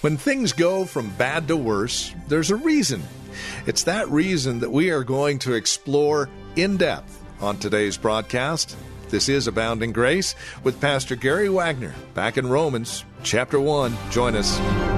When 0.00 0.16
things 0.16 0.52
go 0.52 0.84
from 0.84 1.10
bad 1.10 1.48
to 1.48 1.56
worse, 1.56 2.14
there's 2.28 2.52
a 2.52 2.56
reason. 2.56 3.02
It's 3.66 3.82
that 3.82 4.08
reason 4.08 4.60
that 4.60 4.70
we 4.70 4.90
are 4.90 5.02
going 5.02 5.40
to 5.40 5.54
explore 5.54 6.30
in 6.54 6.76
depth 6.76 7.20
on 7.40 7.58
today's 7.58 7.96
broadcast. 7.96 8.76
This 9.08 9.28
is 9.28 9.48
Abounding 9.48 9.90
Grace 9.90 10.36
with 10.62 10.80
Pastor 10.80 11.16
Gary 11.16 11.48
Wagner 11.48 11.94
back 12.14 12.38
in 12.38 12.46
Romans 12.46 13.04
chapter 13.24 13.58
1. 13.58 13.96
Join 14.10 14.36
us. 14.36 14.97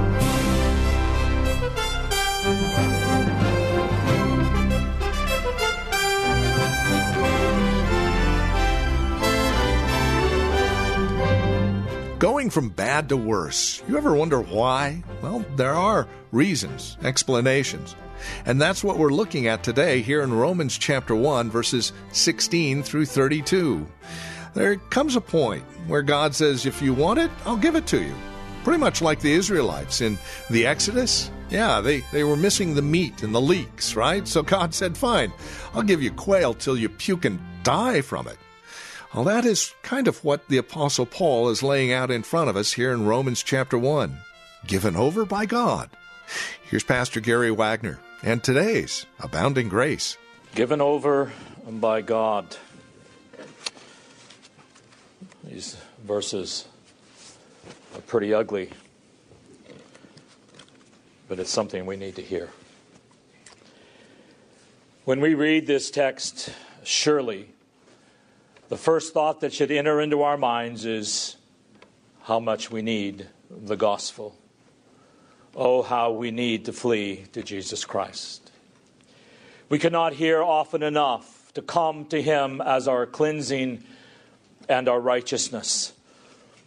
Going 12.40 12.48
from 12.48 12.70
bad 12.70 13.10
to 13.10 13.18
worse. 13.18 13.82
You 13.86 13.98
ever 13.98 14.14
wonder 14.14 14.40
why? 14.40 15.04
Well, 15.20 15.44
there 15.56 15.74
are 15.74 16.08
reasons, 16.32 16.96
explanations. 17.02 17.94
And 18.46 18.58
that's 18.58 18.82
what 18.82 18.96
we're 18.96 19.12
looking 19.12 19.46
at 19.46 19.62
today 19.62 20.00
here 20.00 20.22
in 20.22 20.32
Romans 20.32 20.78
chapter 20.78 21.14
1, 21.14 21.50
verses 21.50 21.92
16 22.12 22.82
through 22.82 23.04
32. 23.04 23.86
There 24.54 24.76
comes 24.76 25.16
a 25.16 25.20
point 25.20 25.64
where 25.86 26.00
God 26.00 26.34
says, 26.34 26.64
If 26.64 26.80
you 26.80 26.94
want 26.94 27.18
it, 27.18 27.30
I'll 27.44 27.58
give 27.58 27.76
it 27.76 27.86
to 27.88 28.02
you. 28.02 28.14
Pretty 28.64 28.80
much 28.80 29.02
like 29.02 29.20
the 29.20 29.34
Israelites 29.34 30.00
in 30.00 30.16
the 30.48 30.66
Exodus. 30.66 31.30
Yeah, 31.50 31.82
they, 31.82 32.00
they 32.10 32.24
were 32.24 32.36
missing 32.36 32.74
the 32.74 32.80
meat 32.80 33.22
and 33.22 33.34
the 33.34 33.40
leeks, 33.42 33.96
right? 33.96 34.26
So 34.26 34.42
God 34.42 34.72
said, 34.72 34.96
Fine, 34.96 35.30
I'll 35.74 35.82
give 35.82 36.02
you 36.02 36.10
quail 36.10 36.54
till 36.54 36.78
you 36.78 36.88
puke 36.88 37.26
and 37.26 37.38
die 37.64 38.00
from 38.00 38.28
it. 38.28 38.38
Well, 39.14 39.24
that 39.24 39.44
is 39.44 39.74
kind 39.82 40.06
of 40.06 40.24
what 40.24 40.46
the 40.46 40.58
Apostle 40.58 41.04
Paul 41.04 41.48
is 41.48 41.64
laying 41.64 41.92
out 41.92 42.12
in 42.12 42.22
front 42.22 42.48
of 42.48 42.56
us 42.56 42.74
here 42.74 42.92
in 42.92 43.06
Romans 43.06 43.42
chapter 43.42 43.76
1. 43.76 44.16
Given 44.68 44.94
over 44.94 45.24
by 45.24 45.46
God. 45.46 45.90
Here's 46.62 46.84
Pastor 46.84 47.18
Gary 47.18 47.50
Wagner 47.50 47.98
and 48.22 48.40
today's 48.40 49.06
Abounding 49.18 49.68
Grace. 49.68 50.16
Given 50.54 50.80
over 50.80 51.32
by 51.68 52.02
God. 52.02 52.56
These 55.42 55.76
verses 56.06 56.68
are 57.96 58.02
pretty 58.02 58.32
ugly, 58.32 58.70
but 61.28 61.40
it's 61.40 61.50
something 61.50 61.84
we 61.84 61.96
need 61.96 62.14
to 62.14 62.22
hear. 62.22 62.50
When 65.04 65.20
we 65.20 65.34
read 65.34 65.66
this 65.66 65.90
text, 65.90 66.50
surely 66.84 67.48
the 68.70 68.76
first 68.76 69.12
thought 69.12 69.40
that 69.40 69.52
should 69.52 69.72
enter 69.72 70.00
into 70.00 70.22
our 70.22 70.36
minds 70.36 70.84
is 70.84 71.36
how 72.22 72.38
much 72.38 72.70
we 72.70 72.82
need 72.82 73.26
the 73.50 73.76
gospel. 73.76 74.36
Oh, 75.56 75.82
how 75.82 76.12
we 76.12 76.30
need 76.30 76.66
to 76.66 76.72
flee 76.72 77.24
to 77.32 77.42
Jesus 77.42 77.84
Christ. 77.84 78.52
We 79.68 79.80
cannot 79.80 80.12
hear 80.12 80.40
often 80.40 80.84
enough 80.84 81.52
to 81.54 81.62
come 81.62 82.04
to 82.06 82.22
Him 82.22 82.60
as 82.60 82.86
our 82.86 83.06
cleansing 83.06 83.82
and 84.68 84.88
our 84.88 85.00
righteousness, 85.00 85.92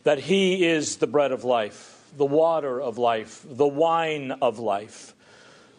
that 0.03 0.19
He 0.19 0.67
is 0.67 0.97
the 0.97 1.07
bread 1.07 1.31
of 1.31 1.45
life, 1.45 2.03
the 2.17 2.25
water 2.25 2.81
of 2.81 2.97
life, 2.97 3.45
the 3.49 3.65
wine 3.65 4.31
of 4.41 4.59
life. 4.59 5.13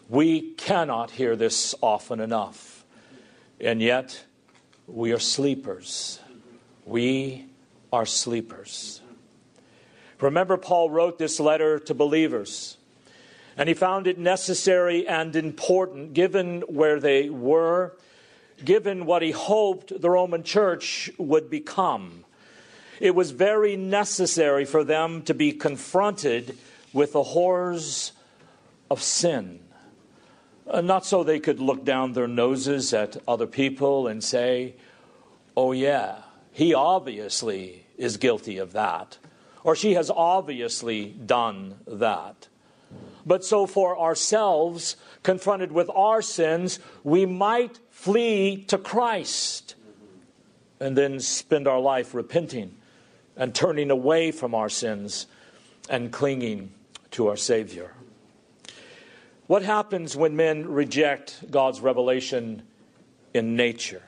We 0.09 0.53
cannot 0.53 1.11
hear 1.11 1.35
this 1.35 1.75
often 1.83 2.19
enough, 2.19 2.83
and 3.61 3.79
yet 3.79 4.23
we 4.87 5.11
are 5.11 5.19
sleepers. 5.19 6.19
We 6.85 7.47
are 7.91 8.05
sleepers. 8.05 9.01
Remember, 10.21 10.57
Paul 10.57 10.89
wrote 10.89 11.17
this 11.17 11.39
letter 11.39 11.79
to 11.79 11.93
believers, 11.93 12.77
and 13.57 13.67
he 13.67 13.75
found 13.75 14.07
it 14.07 14.17
necessary 14.17 15.07
and 15.07 15.35
important, 15.35 16.13
given 16.13 16.61
where 16.61 16.99
they 16.99 17.29
were, 17.29 17.97
given 18.63 19.05
what 19.05 19.21
he 19.21 19.31
hoped 19.31 19.99
the 19.99 20.09
Roman 20.09 20.43
church 20.43 21.11
would 21.17 21.49
become. 21.49 22.23
It 22.99 23.13
was 23.13 23.31
very 23.31 23.75
necessary 23.75 24.63
for 24.63 24.83
them 24.83 25.21
to 25.23 25.33
be 25.33 25.51
confronted 25.51 26.57
with 26.93 27.11
the 27.11 27.23
horrors 27.23 28.13
of 28.89 29.01
sin. 29.01 29.59
Uh, 30.67 30.81
not 30.81 31.05
so 31.05 31.23
they 31.23 31.39
could 31.39 31.59
look 31.59 31.85
down 31.85 32.13
their 32.13 32.27
noses 32.27 32.93
at 32.93 33.17
other 33.27 33.47
people 33.47 34.07
and 34.07 34.23
say, 34.23 34.73
oh, 35.55 35.71
yeah, 35.71 36.17
he 36.51 36.73
obviously 36.73 37.85
is 37.97 38.17
guilty 38.17 38.57
of 38.57 38.73
that, 38.73 39.17
or 39.63 39.75
she 39.75 39.93
has 39.93 40.09
obviously 40.09 41.05
done 41.05 41.75
that. 41.87 42.47
But 43.25 43.43
so 43.43 43.65
for 43.65 43.99
ourselves, 43.99 44.95
confronted 45.23 45.71
with 45.71 45.89
our 45.89 46.21
sins, 46.21 46.79
we 47.03 47.25
might 47.25 47.79
flee 47.89 48.63
to 48.67 48.77
Christ 48.77 49.75
and 50.79 50.95
then 50.95 51.19
spend 51.19 51.67
our 51.67 51.79
life 51.79 52.13
repenting 52.13 52.75
and 53.35 53.53
turning 53.53 53.89
away 53.89 54.31
from 54.31 54.53
our 54.53 54.69
sins 54.69 55.25
and 55.89 56.11
clinging 56.11 56.71
to 57.11 57.27
our 57.27 57.37
Savior. 57.37 57.94
What 59.47 59.61
happens 59.61 60.17
when 60.17 60.35
men 60.35 60.67
reject 60.67 61.51
God's 61.51 61.79
revelation 61.79 62.63
in 63.33 63.55
nature? 63.55 64.01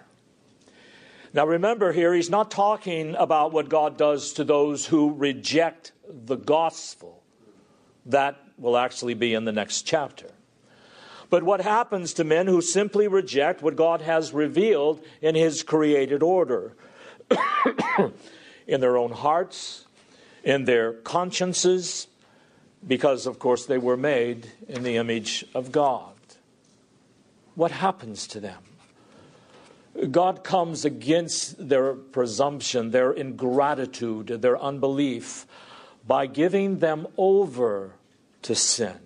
Now 1.32 1.46
remember 1.46 1.92
here, 1.92 2.14
he's 2.14 2.30
not 2.30 2.50
talking 2.50 3.14
about 3.16 3.52
what 3.52 3.70
God 3.70 3.98
does 3.98 4.34
to 4.34 4.44
those 4.44 4.88
who 4.88 5.14
reject 5.14 5.92
the 6.10 6.38
gospel. 6.38 7.22
That 8.08 8.42
will 8.58 8.78
actually 8.78 9.14
be 9.14 9.36
in 9.36 9.46
the 9.46 9.52
next 9.52 9.84
chapter. 9.84 10.32
But 11.30 11.44
what 11.44 11.62
happens 11.62 12.14
to 12.14 12.24
men 12.24 12.48
who 12.48 12.62
simply 12.62 13.08
reject 13.08 13.62
what 13.62 13.76
God 13.76 14.02
has 14.02 14.34
revealed 14.34 15.04
in 15.22 15.36
his 15.36 15.62
created 15.62 16.24
order? 16.24 16.76
in 18.68 18.82
their 18.82 18.98
own 18.98 19.12
hearts, 19.12 19.86
in 20.44 20.66
their 20.66 20.94
consciences, 20.94 22.08
because, 22.86 23.26
of 23.26 23.40
course, 23.40 23.66
they 23.66 23.78
were 23.78 23.98
made 23.98 24.52
in 24.68 24.84
the 24.84 24.98
image 24.98 25.46
of 25.54 25.72
God. 25.72 26.14
What 27.56 27.72
happens 27.72 28.28
to 28.28 28.40
them? 28.40 28.62
God 30.12 30.44
comes 30.44 30.86
against 30.86 31.70
their 31.70 31.94
presumption, 31.94 32.92
their 32.92 33.12
ingratitude, 33.12 34.28
their 34.28 34.62
unbelief 34.62 35.48
by 36.06 36.28
giving 36.28 36.80
them 36.80 37.08
over 37.18 37.94
to 38.44 38.54
sin. 38.54 38.98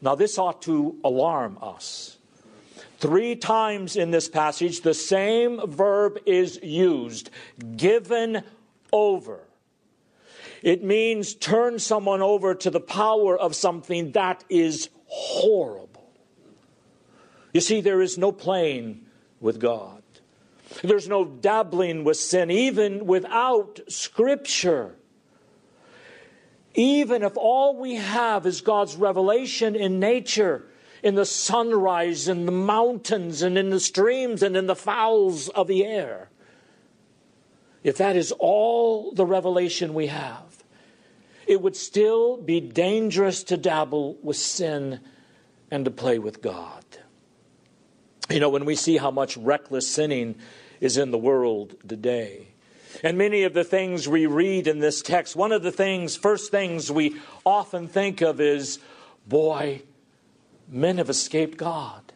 Now, 0.00 0.14
this 0.14 0.38
ought 0.38 0.62
to 0.62 0.96
alarm 1.02 1.58
us. 1.60 2.16
Three 2.98 3.34
times 3.34 3.96
in 3.96 4.10
this 4.10 4.28
passage, 4.28 4.82
the 4.82 4.94
same 4.94 5.60
verb 5.66 6.18
is 6.24 6.60
used 6.62 7.30
given 7.76 8.42
over. 8.92 9.40
It 10.66 10.82
means 10.82 11.36
turn 11.36 11.78
someone 11.78 12.22
over 12.22 12.52
to 12.52 12.70
the 12.70 12.80
power 12.80 13.38
of 13.38 13.54
something 13.54 14.10
that 14.12 14.42
is 14.48 14.88
horrible. 15.06 16.10
You 17.52 17.60
see, 17.60 17.80
there 17.80 18.02
is 18.02 18.18
no 18.18 18.32
playing 18.32 19.06
with 19.38 19.60
God. 19.60 20.02
There's 20.82 21.08
no 21.08 21.24
dabbling 21.24 22.02
with 22.02 22.16
sin, 22.16 22.50
even 22.50 23.06
without 23.06 23.78
Scripture. 23.86 24.96
Even 26.74 27.22
if 27.22 27.36
all 27.36 27.76
we 27.78 27.94
have 27.94 28.44
is 28.44 28.60
God's 28.60 28.96
revelation 28.96 29.76
in 29.76 30.00
nature, 30.00 30.66
in 31.00 31.14
the 31.14 31.24
sunrise, 31.24 32.26
in 32.26 32.44
the 32.44 32.50
mountains, 32.50 33.40
and 33.40 33.56
in 33.56 33.70
the 33.70 33.78
streams, 33.78 34.42
and 34.42 34.56
in 34.56 34.66
the 34.66 34.74
fowls 34.74 35.48
of 35.48 35.68
the 35.68 35.84
air, 35.84 36.28
if 37.84 37.98
that 37.98 38.16
is 38.16 38.32
all 38.40 39.12
the 39.12 39.24
revelation 39.24 39.94
we 39.94 40.08
have, 40.08 40.45
it 41.46 41.62
would 41.62 41.76
still 41.76 42.36
be 42.36 42.60
dangerous 42.60 43.42
to 43.44 43.56
dabble 43.56 44.18
with 44.22 44.36
sin 44.36 45.00
and 45.70 45.84
to 45.84 45.90
play 45.90 46.18
with 46.18 46.42
God. 46.42 46.84
You 48.28 48.40
know, 48.40 48.48
when 48.48 48.64
we 48.64 48.74
see 48.74 48.96
how 48.96 49.10
much 49.10 49.36
reckless 49.36 49.88
sinning 49.88 50.36
is 50.80 50.96
in 50.96 51.10
the 51.10 51.18
world 51.18 51.76
today, 51.86 52.48
And 53.02 53.18
many 53.18 53.42
of 53.42 53.54
the 53.54 53.64
things 53.64 54.08
we 54.08 54.26
read 54.26 54.66
in 54.66 54.78
this 54.78 55.02
text, 55.02 55.36
one 55.36 55.52
of 55.52 55.62
the 55.62 55.72
things, 55.72 56.16
first 56.16 56.50
things 56.50 56.90
we 56.90 57.16
often 57.44 57.88
think 57.88 58.20
of 58.20 58.40
is, 58.40 58.78
boy, 59.26 59.82
men 60.68 60.98
have 60.98 61.10
escaped 61.10 61.58
God 61.58 62.12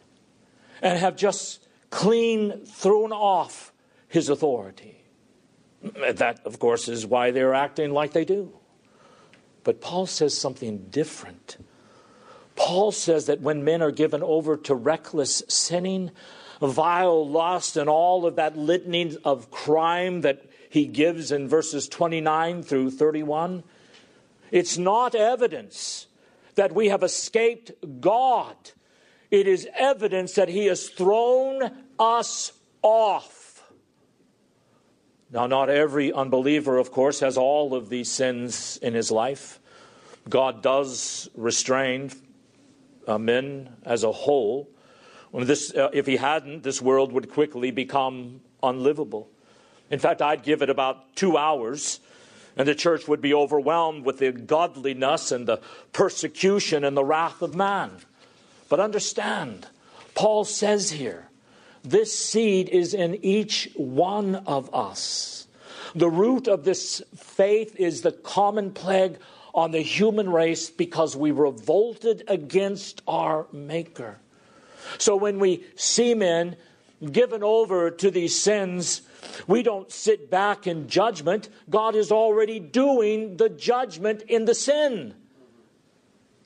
and 0.81 0.97
have 0.97 1.15
just 1.15 1.67
clean 1.89 2.65
thrown 2.65 3.11
off 3.11 3.71
his 4.07 4.29
authority. 4.29 5.03
That, 5.81 6.41
of 6.45 6.59
course, 6.59 6.87
is 6.87 7.05
why 7.05 7.31
they're 7.31 7.53
acting 7.53 7.91
like 7.91 8.13
they 8.13 8.25
do. 8.25 8.53
But 9.63 9.81
Paul 9.81 10.07
says 10.07 10.37
something 10.37 10.87
different. 10.89 11.57
Paul 12.55 12.91
says 12.91 13.25
that 13.25 13.41
when 13.41 13.63
men 13.63 13.81
are 13.81 13.91
given 13.91 14.21
over 14.23 14.57
to 14.57 14.75
reckless 14.75 15.43
sinning, 15.47 16.11
vile 16.61 17.27
lust, 17.27 17.77
and 17.77 17.89
all 17.89 18.25
of 18.25 18.35
that 18.35 18.57
litany 18.57 19.17
of 19.23 19.49
crime 19.51 20.21
that 20.21 20.45
he 20.69 20.85
gives 20.85 21.31
in 21.31 21.47
verses 21.47 21.87
29 21.87 22.63
through 22.63 22.91
31, 22.91 23.63
it's 24.51 24.77
not 24.77 25.15
evidence 25.15 26.07
that 26.55 26.73
we 26.73 26.89
have 26.89 27.03
escaped 27.03 27.71
God. 28.01 28.55
It 29.29 29.47
is 29.47 29.67
evidence 29.75 30.33
that 30.33 30.49
he 30.49 30.65
has 30.67 30.89
thrown 30.89 31.71
us 31.97 32.51
off. 32.81 33.40
Now, 35.33 35.47
not 35.47 35.69
every 35.69 36.11
unbeliever, 36.11 36.77
of 36.77 36.91
course, 36.91 37.21
has 37.21 37.37
all 37.37 37.73
of 37.73 37.87
these 37.87 38.11
sins 38.11 38.77
in 38.81 38.93
his 38.93 39.11
life. 39.11 39.59
God 40.29 40.61
does 40.61 41.29
restrain 41.35 42.11
uh, 43.07 43.17
men 43.17 43.69
as 43.83 44.03
a 44.03 44.11
whole. 44.11 44.69
This, 45.33 45.73
uh, 45.73 45.89
if 45.93 46.05
he 46.05 46.17
hadn't, 46.17 46.63
this 46.63 46.81
world 46.81 47.13
would 47.13 47.31
quickly 47.31 47.71
become 47.71 48.41
unlivable. 48.61 49.29
In 49.89 49.99
fact, 49.99 50.21
I'd 50.21 50.43
give 50.43 50.61
it 50.61 50.69
about 50.69 51.15
two 51.15 51.37
hours, 51.37 52.01
and 52.57 52.67
the 52.67 52.75
church 52.75 53.07
would 53.07 53.21
be 53.21 53.33
overwhelmed 53.33 54.05
with 54.05 54.17
the 54.17 54.33
godliness 54.33 55.31
and 55.31 55.47
the 55.47 55.61
persecution 55.93 56.83
and 56.83 56.95
the 56.95 57.05
wrath 57.05 57.41
of 57.41 57.55
man. 57.55 57.91
But 58.67 58.81
understand, 58.81 59.67
Paul 60.13 60.43
says 60.43 60.91
here, 60.91 61.30
this 61.83 62.17
seed 62.17 62.69
is 62.69 62.93
in 62.93 63.23
each 63.23 63.69
one 63.75 64.35
of 64.35 64.73
us. 64.73 65.47
The 65.95 66.09
root 66.09 66.47
of 66.47 66.63
this 66.63 67.01
faith 67.15 67.75
is 67.77 68.01
the 68.01 68.11
common 68.11 68.71
plague 68.71 69.17
on 69.53 69.71
the 69.71 69.81
human 69.81 70.29
race 70.29 70.69
because 70.69 71.15
we 71.15 71.31
revolted 71.31 72.23
against 72.27 73.01
our 73.07 73.47
Maker. 73.51 74.19
So 74.97 75.15
when 75.15 75.39
we 75.39 75.65
see 75.75 76.13
men 76.13 76.55
given 77.11 77.43
over 77.43 77.91
to 77.91 78.11
these 78.11 78.39
sins, 78.39 79.01
we 79.47 79.63
don't 79.63 79.91
sit 79.91 80.29
back 80.29 80.67
in 80.67 80.87
judgment. 80.87 81.49
God 81.69 81.95
is 81.95 82.11
already 82.11 82.59
doing 82.59 83.37
the 83.37 83.49
judgment 83.49 84.21
in 84.23 84.45
the 84.45 84.55
sin. 84.55 85.15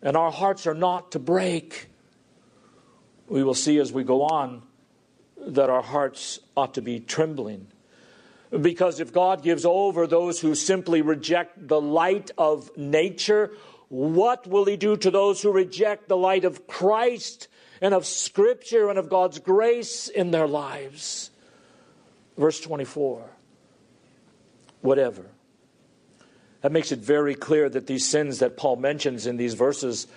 And 0.01 0.15
our 0.15 0.31
hearts 0.31 0.65
are 0.65 0.73
not 0.73 1.11
to 1.11 1.19
break. 1.19 1.87
We 3.27 3.43
will 3.43 3.53
see 3.53 3.79
as 3.79 3.91
we 3.91 4.03
go 4.03 4.23
on 4.23 4.63
that 5.37 5.69
our 5.69 5.81
hearts 5.81 6.39
ought 6.55 6.73
to 6.75 6.81
be 6.81 6.99
trembling. 6.99 7.67
Because 8.49 8.99
if 8.99 9.11
God 9.11 9.43
gives 9.43 9.65
over 9.65 10.07
those 10.07 10.39
who 10.39 10.55
simply 10.55 11.01
reject 11.01 11.67
the 11.67 11.81
light 11.81 12.31
of 12.37 12.75
nature, 12.77 13.51
what 13.89 14.47
will 14.47 14.65
He 14.65 14.77
do 14.77 14.95
to 14.97 15.11
those 15.11 15.41
who 15.41 15.51
reject 15.51 16.07
the 16.07 16.17
light 16.17 16.45
of 16.45 16.67
Christ 16.67 17.47
and 17.81 17.93
of 17.93 18.05
Scripture 18.05 18.89
and 18.89 18.97
of 18.97 19.09
God's 19.09 19.39
grace 19.39 20.07
in 20.07 20.31
their 20.31 20.47
lives? 20.47 21.31
Verse 22.37 22.59
24. 22.59 23.29
Whatever. 24.81 25.25
That 26.61 26.71
makes 26.71 26.91
it 26.91 26.99
very 26.99 27.35
clear 27.35 27.69
that 27.69 27.87
these 27.87 28.07
sins 28.07 28.39
that 28.39 28.57
Paul 28.57 28.77
mentions 28.77 29.27
in 29.27 29.37
these 29.37 29.53
verses 29.53 30.07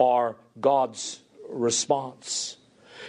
are 0.00 0.36
God's 0.60 1.20
response. 1.48 2.56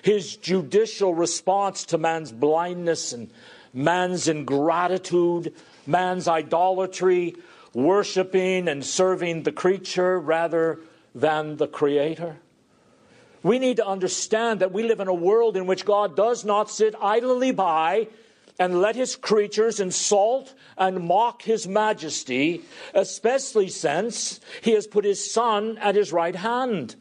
His 0.01 0.35
judicial 0.35 1.13
response 1.13 1.85
to 1.85 1.97
man's 1.97 2.31
blindness 2.31 3.13
and 3.13 3.29
man's 3.73 4.27
ingratitude, 4.27 5.53
man's 5.85 6.27
idolatry, 6.27 7.35
worshiping 7.73 8.67
and 8.67 8.85
serving 8.85 9.43
the 9.43 9.51
creature 9.51 10.19
rather 10.19 10.79
than 11.15 11.57
the 11.57 11.67
Creator. 11.67 12.37
We 13.41 13.59
need 13.59 13.77
to 13.77 13.85
understand 13.85 14.61
that 14.61 14.71
we 14.71 14.83
live 14.83 14.99
in 14.99 15.07
a 15.07 15.13
world 15.13 15.57
in 15.57 15.65
which 15.67 15.85
God 15.85 16.15
does 16.15 16.45
not 16.45 16.69
sit 16.69 16.95
idly 17.01 17.51
by 17.51 18.07
and 18.59 18.81
let 18.81 18.95
his 18.95 19.15
creatures 19.15 19.79
insult 19.79 20.53
and 20.77 21.07
mock 21.07 21.41
his 21.41 21.67
majesty, 21.67 22.61
especially 22.93 23.67
since 23.67 24.39
he 24.61 24.71
has 24.71 24.87
put 24.87 25.03
his 25.03 25.31
Son 25.31 25.77
at 25.79 25.95
his 25.95 26.13
right 26.13 26.35
hand. 26.35 26.95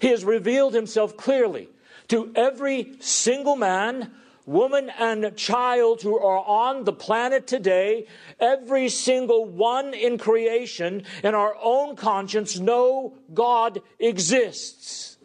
He 0.00 0.08
has 0.08 0.24
revealed 0.24 0.74
himself 0.74 1.16
clearly 1.16 1.68
to 2.08 2.32
every 2.34 2.94
single 3.00 3.56
man 3.56 4.12
woman, 4.48 4.90
and 4.98 5.36
child 5.36 6.00
who 6.00 6.18
are 6.18 6.42
on 6.42 6.84
the 6.84 6.92
planet 6.92 7.46
today, 7.46 8.06
every 8.40 8.88
single 8.88 9.44
one 9.44 9.92
in 9.92 10.16
creation, 10.16 11.04
in 11.22 11.34
our 11.34 11.54
own 11.62 11.94
conscience, 11.94 12.58
know 12.58 13.12
God 13.34 13.82
exists 13.98 15.18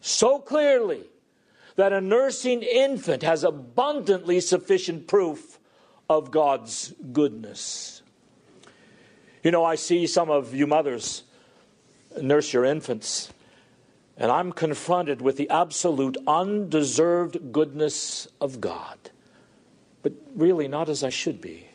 so 0.00 0.38
clearly 0.38 1.02
that 1.74 1.92
a 1.92 2.00
nursing 2.00 2.62
infant 2.62 3.24
has 3.24 3.42
abundantly 3.42 4.38
sufficient 4.38 5.08
proof 5.08 5.58
of 6.08 6.30
God's 6.30 6.94
goodness. 7.12 8.02
You 9.42 9.50
know, 9.50 9.64
I 9.64 9.74
see 9.74 10.06
some 10.06 10.30
of 10.30 10.54
you 10.54 10.68
mothers 10.68 11.24
nurse 12.20 12.52
your 12.52 12.64
infants. 12.64 13.32
And 14.16 14.30
I'm 14.30 14.52
confronted 14.52 15.22
with 15.22 15.36
the 15.36 15.48
absolute 15.48 16.16
undeserved 16.26 17.52
goodness 17.52 18.28
of 18.40 18.60
God, 18.60 18.98
but 20.02 20.12
really 20.34 20.68
not 20.68 20.88
as 20.88 21.02
I 21.02 21.08
should 21.08 21.40
be. 21.40 21.68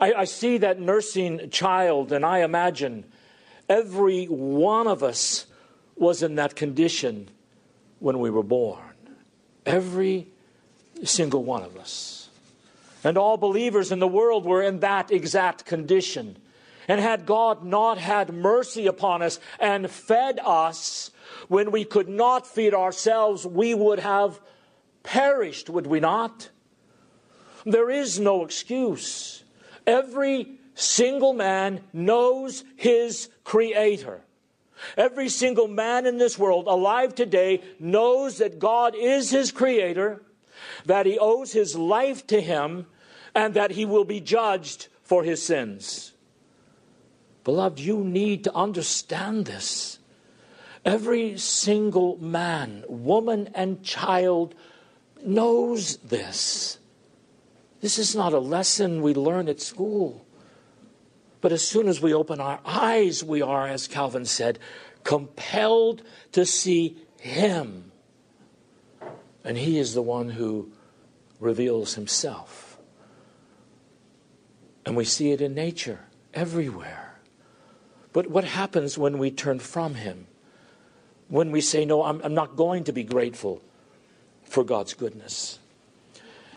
I, 0.00 0.12
I, 0.12 0.24
see 0.24 0.58
that 0.58 0.80
nursing 0.80 1.50
child, 1.50 2.12
and 2.12 2.24
I 2.24 2.44
imagine 2.44 3.04
every 3.68 4.26
one 4.26 4.86
of 4.86 5.02
us 5.02 5.46
was 5.96 6.22
in 6.22 6.36
that 6.36 6.54
condition 6.54 7.28
when 7.98 8.20
we 8.20 8.30
were 8.30 8.44
born. 8.44 8.94
Every 9.66 10.28
single 11.02 11.42
one 11.42 11.62
of 11.62 11.76
us. 11.76 12.28
And 13.04 13.16
all 13.16 13.36
believers 13.36 13.92
in 13.92 13.98
the 13.98 14.08
world 14.08 14.44
were 14.44 14.62
in 14.62 14.80
that 14.80 15.10
exact 15.10 15.64
condition. 15.64 16.36
And 16.88 17.00
had 17.00 17.26
God 17.26 17.62
not 17.62 17.98
had 17.98 18.32
mercy 18.32 18.86
upon 18.86 19.20
us 19.22 19.38
and 19.60 19.90
fed 19.90 20.40
us 20.42 21.10
when 21.48 21.70
we 21.70 21.84
could 21.84 22.08
not 22.08 22.46
feed 22.46 22.72
ourselves, 22.72 23.46
we 23.46 23.74
would 23.74 23.98
have 23.98 24.40
perished, 25.02 25.68
would 25.68 25.86
we 25.86 26.00
not? 26.00 26.48
There 27.66 27.90
is 27.90 28.18
no 28.18 28.44
excuse. 28.44 29.44
Every 29.86 30.58
single 30.74 31.34
man 31.34 31.82
knows 31.92 32.64
his 32.76 33.28
Creator. 33.44 34.22
Every 34.96 35.28
single 35.28 35.68
man 35.68 36.06
in 36.06 36.18
this 36.18 36.38
world 36.38 36.66
alive 36.66 37.14
today 37.14 37.62
knows 37.78 38.38
that 38.38 38.58
God 38.58 38.94
is 38.96 39.30
his 39.30 39.50
Creator, 39.50 40.22
that 40.86 41.04
he 41.04 41.18
owes 41.18 41.52
his 41.52 41.76
life 41.76 42.26
to 42.28 42.40
Him, 42.40 42.86
and 43.34 43.54
that 43.54 43.72
he 43.72 43.84
will 43.84 44.04
be 44.04 44.20
judged 44.20 44.88
for 45.02 45.24
his 45.24 45.42
sins. 45.42 46.12
Beloved, 47.48 47.80
you 47.80 48.04
need 48.04 48.44
to 48.44 48.54
understand 48.54 49.46
this. 49.46 50.00
Every 50.84 51.38
single 51.38 52.18
man, 52.18 52.84
woman, 52.86 53.48
and 53.54 53.82
child 53.82 54.54
knows 55.24 55.96
this. 55.96 56.78
This 57.80 57.98
is 57.98 58.14
not 58.14 58.34
a 58.34 58.38
lesson 58.38 59.00
we 59.00 59.14
learn 59.14 59.48
at 59.48 59.62
school. 59.62 60.26
But 61.40 61.52
as 61.52 61.66
soon 61.66 61.88
as 61.88 62.02
we 62.02 62.12
open 62.12 62.38
our 62.38 62.60
eyes, 62.66 63.24
we 63.24 63.40
are, 63.40 63.66
as 63.66 63.88
Calvin 63.88 64.26
said, 64.26 64.58
compelled 65.02 66.02
to 66.32 66.44
see 66.44 66.98
Him. 67.18 67.92
And 69.42 69.56
He 69.56 69.78
is 69.78 69.94
the 69.94 70.02
one 70.02 70.28
who 70.28 70.70
reveals 71.40 71.94
Himself. 71.94 72.76
And 74.84 74.94
we 74.94 75.06
see 75.06 75.32
it 75.32 75.40
in 75.40 75.54
nature 75.54 76.00
everywhere. 76.34 77.07
But 78.12 78.28
what 78.28 78.44
happens 78.44 78.96
when 78.96 79.18
we 79.18 79.30
turn 79.30 79.58
from 79.58 79.94
Him? 79.94 80.26
When 81.28 81.50
we 81.50 81.60
say, 81.60 81.84
No, 81.84 82.04
I'm, 82.04 82.20
I'm 82.22 82.34
not 82.34 82.56
going 82.56 82.84
to 82.84 82.92
be 82.92 83.04
grateful 83.04 83.62
for 84.44 84.64
God's 84.64 84.94
goodness. 84.94 85.58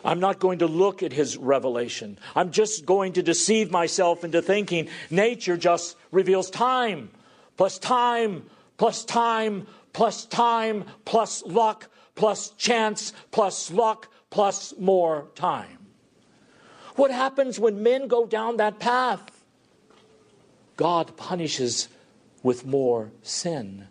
I'm 0.03 0.19
not 0.19 0.39
going 0.39 0.59
to 0.59 0.67
look 0.67 1.03
at 1.03 1.13
his 1.13 1.37
revelation. 1.37 2.17
I'm 2.35 2.51
just 2.51 2.85
going 2.85 3.13
to 3.13 3.23
deceive 3.23 3.71
myself 3.71 4.23
into 4.23 4.41
thinking 4.41 4.89
nature 5.09 5.57
just 5.57 5.95
reveals 6.11 6.49
time, 6.49 7.11
plus 7.57 7.77
time, 7.77 8.49
plus 8.77 9.05
time, 9.05 9.67
plus 9.93 10.25
time, 10.25 10.85
plus 11.05 11.43
luck, 11.45 11.87
plus 12.15 12.49
chance, 12.51 13.13
plus 13.31 13.71
luck, 13.71 14.07
plus 14.29 14.73
more 14.79 15.27
time. 15.35 15.77
What 16.95 17.11
happens 17.11 17.59
when 17.59 17.83
men 17.83 18.07
go 18.07 18.25
down 18.25 18.57
that 18.57 18.79
path? 18.79 19.30
God 20.81 21.15
punishes 21.15 21.89
with 22.41 22.65
more 22.65 23.11
sin. 23.21 23.87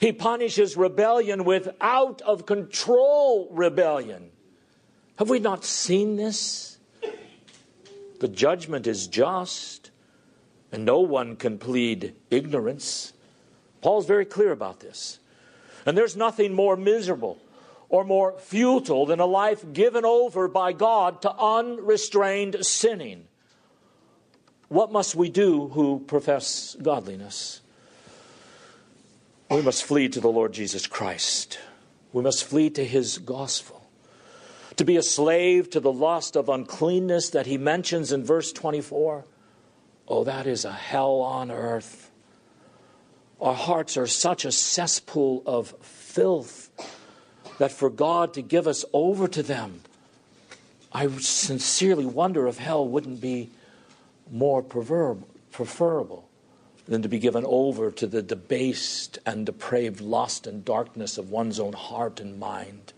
He 0.00 0.10
punishes 0.10 0.76
rebellion 0.76 1.44
with 1.44 1.68
out 1.80 2.20
of 2.22 2.46
control 2.46 3.46
rebellion. 3.52 4.32
Have 5.18 5.30
we 5.30 5.38
not 5.38 5.64
seen 5.64 6.16
this? 6.16 6.78
The 8.18 8.26
judgment 8.26 8.88
is 8.88 9.06
just, 9.06 9.92
and 10.72 10.84
no 10.84 10.98
one 10.98 11.36
can 11.36 11.58
plead 11.58 12.16
ignorance. 12.28 13.12
Paul's 13.80 14.06
very 14.06 14.24
clear 14.24 14.50
about 14.50 14.80
this. 14.80 15.20
And 15.86 15.96
there's 15.96 16.16
nothing 16.16 16.54
more 16.54 16.76
miserable 16.76 17.38
or 17.88 18.02
more 18.02 18.36
futile 18.40 19.06
than 19.06 19.20
a 19.20 19.26
life 19.26 19.64
given 19.72 20.04
over 20.04 20.48
by 20.48 20.72
God 20.72 21.22
to 21.22 21.32
unrestrained 21.32 22.66
sinning. 22.66 23.28
What 24.70 24.92
must 24.92 25.16
we 25.16 25.30
do 25.30 25.66
who 25.66 25.98
profess 25.98 26.76
godliness? 26.80 27.60
We 29.50 29.62
must 29.62 29.82
flee 29.82 30.08
to 30.10 30.20
the 30.20 30.30
Lord 30.30 30.52
Jesus 30.52 30.86
Christ. 30.86 31.58
We 32.12 32.22
must 32.22 32.44
flee 32.44 32.70
to 32.70 32.84
his 32.84 33.18
gospel. 33.18 33.84
To 34.76 34.84
be 34.84 34.96
a 34.96 35.02
slave 35.02 35.70
to 35.70 35.80
the 35.80 35.90
lust 35.90 36.36
of 36.36 36.48
uncleanness 36.48 37.30
that 37.30 37.46
he 37.46 37.58
mentions 37.58 38.12
in 38.12 38.22
verse 38.22 38.52
24, 38.52 39.24
oh, 40.06 40.22
that 40.22 40.46
is 40.46 40.64
a 40.64 40.70
hell 40.70 41.16
on 41.16 41.50
earth. 41.50 42.08
Our 43.40 43.54
hearts 43.54 43.96
are 43.96 44.06
such 44.06 44.44
a 44.44 44.52
cesspool 44.52 45.42
of 45.46 45.74
filth 45.80 46.70
that 47.58 47.72
for 47.72 47.90
God 47.90 48.34
to 48.34 48.40
give 48.40 48.68
us 48.68 48.84
over 48.92 49.26
to 49.26 49.42
them, 49.42 49.80
I 50.92 51.08
sincerely 51.08 52.06
wonder 52.06 52.46
if 52.46 52.58
hell 52.58 52.86
wouldn't 52.86 53.20
be 53.20 53.50
more 54.30 54.62
preferable 54.62 56.28
than 56.86 57.02
to 57.02 57.08
be 57.08 57.18
given 57.18 57.44
over 57.46 57.90
to 57.90 58.06
the 58.06 58.22
debased 58.22 59.18
and 59.24 59.46
depraved 59.46 60.00
lust 60.00 60.46
and 60.46 60.64
darkness 60.64 61.18
of 61.18 61.30
one's 61.30 61.60
own 61.60 61.72
heart 61.72 62.20
and 62.20 62.38
mind. 62.38 62.92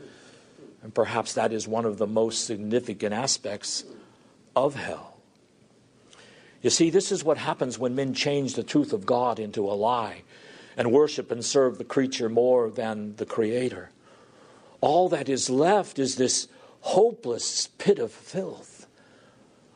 And 0.82 0.94
perhaps 0.94 1.34
that 1.34 1.52
is 1.52 1.68
one 1.68 1.84
of 1.84 1.98
the 1.98 2.06
most 2.06 2.44
significant 2.44 3.12
aspects 3.14 3.84
of 4.56 4.74
hell. 4.74 5.16
You 6.62 6.70
see, 6.70 6.90
this 6.90 7.10
is 7.12 7.24
what 7.24 7.38
happens 7.38 7.78
when 7.78 7.94
men 7.94 8.14
change 8.14 8.54
the 8.54 8.62
truth 8.62 8.92
of 8.92 9.04
God 9.04 9.38
into 9.38 9.64
a 9.64 9.74
lie 9.74 10.22
and 10.76 10.92
worship 10.92 11.30
and 11.30 11.44
serve 11.44 11.76
the 11.78 11.84
creature 11.84 12.28
more 12.28 12.70
than 12.70 13.16
the 13.16 13.26
Creator. 13.26 13.90
All 14.80 15.08
that 15.10 15.28
is 15.28 15.50
left 15.50 15.98
is 15.98 16.16
this 16.16 16.48
hopeless 16.80 17.68
pit 17.78 17.98
of 17.98 18.10
filth. 18.10 18.71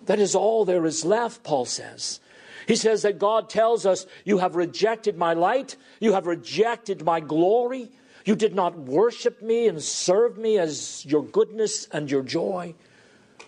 That 0.06 0.18
is 0.18 0.34
all 0.34 0.64
there 0.64 0.86
is 0.86 1.04
left, 1.04 1.42
Paul 1.42 1.64
says. 1.64 2.20
He 2.66 2.76
says 2.76 3.02
that 3.02 3.18
God 3.18 3.48
tells 3.48 3.86
us, 3.86 4.06
You 4.24 4.38
have 4.38 4.56
rejected 4.56 5.16
my 5.16 5.34
light, 5.34 5.76
you 6.00 6.12
have 6.14 6.26
rejected 6.26 7.04
my 7.04 7.20
glory, 7.20 7.90
you 8.24 8.34
did 8.34 8.54
not 8.54 8.76
worship 8.76 9.40
me 9.40 9.68
and 9.68 9.80
serve 9.80 10.36
me 10.36 10.58
as 10.58 11.06
your 11.06 11.22
goodness 11.22 11.86
and 11.92 12.10
your 12.10 12.22
joy. 12.22 12.74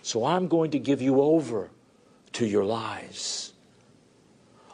So 0.01 0.23
I'm 0.25 0.47
going 0.47 0.71
to 0.71 0.79
give 0.79 1.01
you 1.01 1.21
over 1.21 1.69
to 2.33 2.45
your 2.45 2.63
lies. 2.63 3.51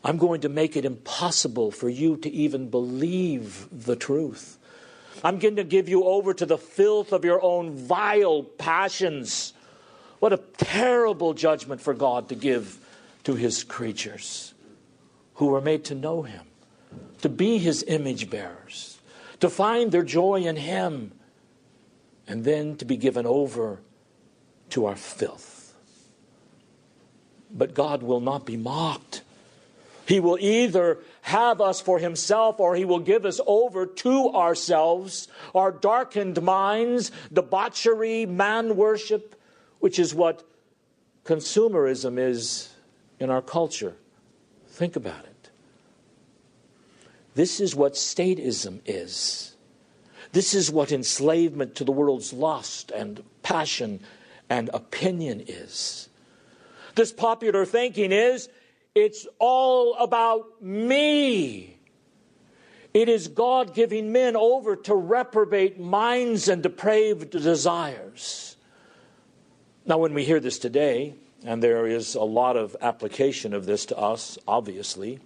I'm 0.04 0.18
going 0.18 0.42
to 0.42 0.50
make 0.50 0.78
it 0.78 0.86
impossible 0.86 1.72
for 1.72 1.90
you 1.90 2.18
to 2.18 2.30
even 2.30 2.70
believe 2.70 3.68
the 3.72 3.96
truth. 3.96 4.60
I'm 5.24 5.40
going 5.40 5.56
to 5.56 5.64
give 5.64 5.90
you 5.90 6.04
over 6.04 6.36
to 6.36 6.46
the 6.46 6.60
filth 6.60 7.12
of 7.12 7.26
your 7.26 7.42
own 7.42 7.76
vile 7.76 8.44
passions. 8.44 9.54
What 10.26 10.34
a 10.34 10.38
terrible 10.58 11.36
judgment 11.36 11.82
for 11.82 11.94
God 11.94 12.30
to 12.30 12.36
give 12.36 12.80
to 13.26 13.36
his 13.36 13.64
creatures 13.64 14.56
who 15.36 15.46
were 15.46 15.62
made 15.62 15.86
to 15.86 15.94
know 15.94 16.24
him, 16.24 16.48
to 17.22 17.30
be 17.30 17.60
his 17.60 17.84
image 17.88 18.32
bearers, 18.32 18.98
to 19.40 19.52
find 19.52 19.92
their 19.92 20.02
joy 20.02 20.42
in 20.42 20.56
him, 20.56 21.12
and 22.28 22.44
then 22.44 22.76
to 22.78 22.86
be 22.86 22.98
given 22.98 23.28
over 23.28 23.82
to 24.72 24.88
our 24.88 24.96
filth. 24.96 25.76
But 27.52 27.76
God 27.76 28.02
will 28.02 28.20
not 28.20 28.48
be 28.48 28.58
mocked. 28.58 29.22
He 30.08 30.20
will 30.20 30.40
either 30.42 30.98
have 31.22 31.62
us 31.62 31.82
for 31.82 32.00
himself 32.00 32.60
or 32.60 32.76
he 32.76 32.84
will 32.84 32.98
give 32.98 33.28
us 33.28 33.40
over 33.46 33.86
to 33.86 34.32
ourselves, 34.32 35.28
our 35.54 35.72
darkened 35.72 36.42
minds, 36.42 37.12
debauchery, 37.32 38.26
man 38.26 38.76
worship, 38.76 39.35
which 39.86 40.00
is 40.00 40.16
what 40.16 40.42
consumerism 41.26 42.18
is 42.18 42.74
in 43.20 43.30
our 43.30 43.40
culture. 43.40 43.94
Think 44.66 44.96
about 44.96 45.24
it. 45.26 45.52
This 47.36 47.60
is 47.60 47.76
what 47.76 47.94
statism 47.94 48.82
is. 48.88 49.56
This 50.32 50.56
is 50.56 50.72
what 50.72 50.92
enslavement 50.92 51.76
to 51.76 51.84
the 51.84 51.92
world's 51.92 52.34
lust 52.34 52.90
and 52.90 53.24
passion 53.44 54.00
and 54.50 54.72
opinion 54.74 55.44
is. 55.46 56.10
This 56.96 57.14
popular 57.14 57.64
thinking 57.64 58.12
is 58.12 58.50
it's 58.96 59.28
all 59.38 59.94
about 59.98 60.64
me. 60.64 61.78
It 62.92 63.08
is 63.08 63.28
God 63.28 63.76
giving 63.76 64.12
men 64.12 64.36
over 64.36 64.76
to 64.78 64.96
reprobate 64.96 65.80
minds 65.80 66.48
and 66.48 66.64
depraved 66.64 67.30
desires. 67.30 68.55
Now, 69.88 70.00
when 70.00 70.16
we 70.16 70.24
hear 70.26 70.40
this 70.40 70.58
today, 70.58 71.14
and 71.44 71.62
there 71.62 71.86
is 71.86 72.16
a 72.16 72.24
lot 72.24 72.58
of 72.58 72.76
application 72.82 73.54
of 73.54 73.68
this 73.68 73.86
to 73.88 73.98
us, 73.98 74.38
obviously. 74.48 75.20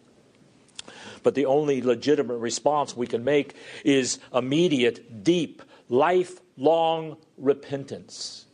But 1.23 1.35
the 1.35 1.45
only 1.45 1.81
legitimate 1.81 2.37
response 2.37 2.95
we 2.95 3.07
can 3.07 3.23
make 3.23 3.55
is 3.85 4.19
immediate, 4.33 5.23
deep, 5.23 5.61
lifelong 5.87 7.15
repentance. 7.37 8.45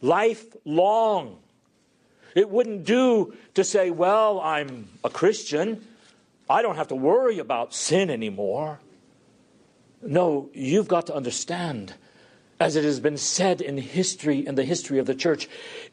Lifelong. 0.00 1.38
It 2.34 2.48
wouldn't 2.48 2.84
do 2.84 3.34
to 3.54 3.64
say, 3.64 3.90
well, 3.90 4.40
I'm 4.40 4.88
a 5.04 5.10
Christian. 5.10 5.86
I 6.48 6.62
don't 6.62 6.76
have 6.76 6.88
to 6.88 6.94
worry 6.94 7.38
about 7.38 7.74
sin 7.74 8.08
anymore. 8.08 8.80
No, 10.00 10.48
you've 10.54 10.88
got 10.88 11.06
to 11.08 11.14
understand 11.14 11.94
as 12.58 12.76
it 12.76 12.84
has 12.84 13.00
been 13.00 13.16
said 13.16 13.60
in 13.60 13.76
history, 13.76 14.46
in 14.46 14.54
the 14.54 14.64
history 14.64 14.98
of 14.98 15.06
the 15.06 15.14
church, 15.14 15.48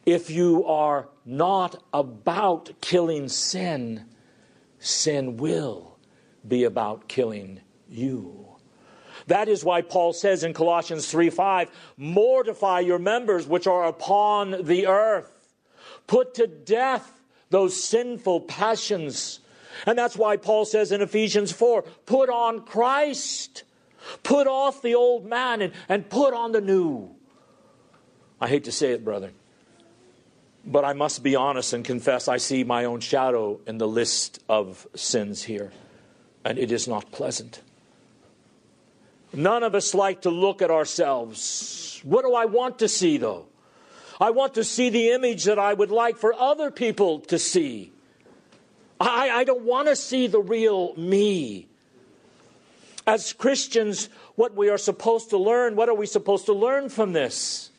if 0.05 0.29
you 0.29 0.65
are 0.65 1.09
not 1.25 1.81
about 1.93 2.71
killing 2.81 3.27
sin, 3.27 4.05
sin 4.79 5.37
will 5.37 5.97
be 6.47 6.63
about 6.63 7.07
killing 7.07 7.59
you. 7.89 8.47
That 9.27 9.47
is 9.47 9.63
why 9.63 9.81
Paul 9.81 10.13
says 10.13 10.43
in 10.43 10.53
Colossians 10.53 11.09
3 11.09 11.29
5, 11.29 11.69
mortify 11.97 12.81
your 12.81 12.99
members 12.99 13.47
which 13.47 13.67
are 13.67 13.85
upon 13.85 14.65
the 14.65 14.87
earth. 14.87 15.31
Put 16.07 16.35
to 16.35 16.47
death 16.47 17.21
those 17.49 17.81
sinful 17.81 18.41
passions. 18.41 19.39
And 19.85 19.97
that's 19.97 20.17
why 20.17 20.37
Paul 20.37 20.65
says 20.65 20.91
in 20.91 21.01
Ephesians 21.01 21.51
4, 21.51 21.83
put 22.05 22.29
on 22.29 22.65
Christ 22.65 23.63
Put 24.23 24.47
off 24.47 24.81
the 24.81 24.95
old 24.95 25.25
man 25.25 25.61
and, 25.61 25.73
and 25.89 26.09
put 26.09 26.33
on 26.33 26.51
the 26.51 26.61
new. 26.61 27.09
I 28.39 28.47
hate 28.47 28.65
to 28.65 28.71
say 28.71 28.91
it, 28.91 29.05
brother, 29.05 29.31
but 30.65 30.83
I 30.83 30.93
must 30.93 31.23
be 31.23 31.35
honest 31.35 31.73
and 31.73 31.85
confess 31.85 32.27
I 32.27 32.37
see 32.37 32.63
my 32.63 32.85
own 32.85 32.99
shadow 32.99 33.59
in 33.65 33.77
the 33.77 33.87
list 33.87 34.43
of 34.49 34.87
sins 34.95 35.43
here, 35.43 35.71
and 36.43 36.57
it 36.57 36.71
is 36.71 36.87
not 36.87 37.11
pleasant. 37.11 37.61
None 39.33 39.63
of 39.63 39.73
us 39.75 39.93
like 39.93 40.21
to 40.21 40.29
look 40.29 40.61
at 40.61 40.69
ourselves. 40.69 41.99
What 42.03 42.23
do 42.23 42.33
I 42.33 42.45
want 42.45 42.79
to 42.79 42.87
see, 42.87 43.17
though? 43.17 43.47
I 44.19 44.29
want 44.29 44.53
to 44.55 44.63
see 44.63 44.89
the 44.89 45.09
image 45.09 45.45
that 45.45 45.57
I 45.57 45.73
would 45.73 45.89
like 45.91 46.17
for 46.17 46.33
other 46.33 46.69
people 46.69 47.19
to 47.21 47.39
see. 47.39 47.91
I, 48.99 49.29
I 49.29 49.43
don't 49.43 49.63
want 49.63 49.87
to 49.87 49.95
see 49.95 50.27
the 50.27 50.39
real 50.39 50.93
me. 50.95 51.67
As 53.05 53.33
Christians, 53.33 54.09
what 54.35 54.55
we 54.55 54.69
are 54.69 54.77
supposed 54.77 55.29
to 55.31 55.37
learn, 55.37 55.75
what 55.75 55.89
are 55.89 55.93
we 55.93 56.05
supposed 56.05 56.45
to 56.45 56.53
learn 56.53 56.89
from 56.89 57.13
this? 57.13 57.69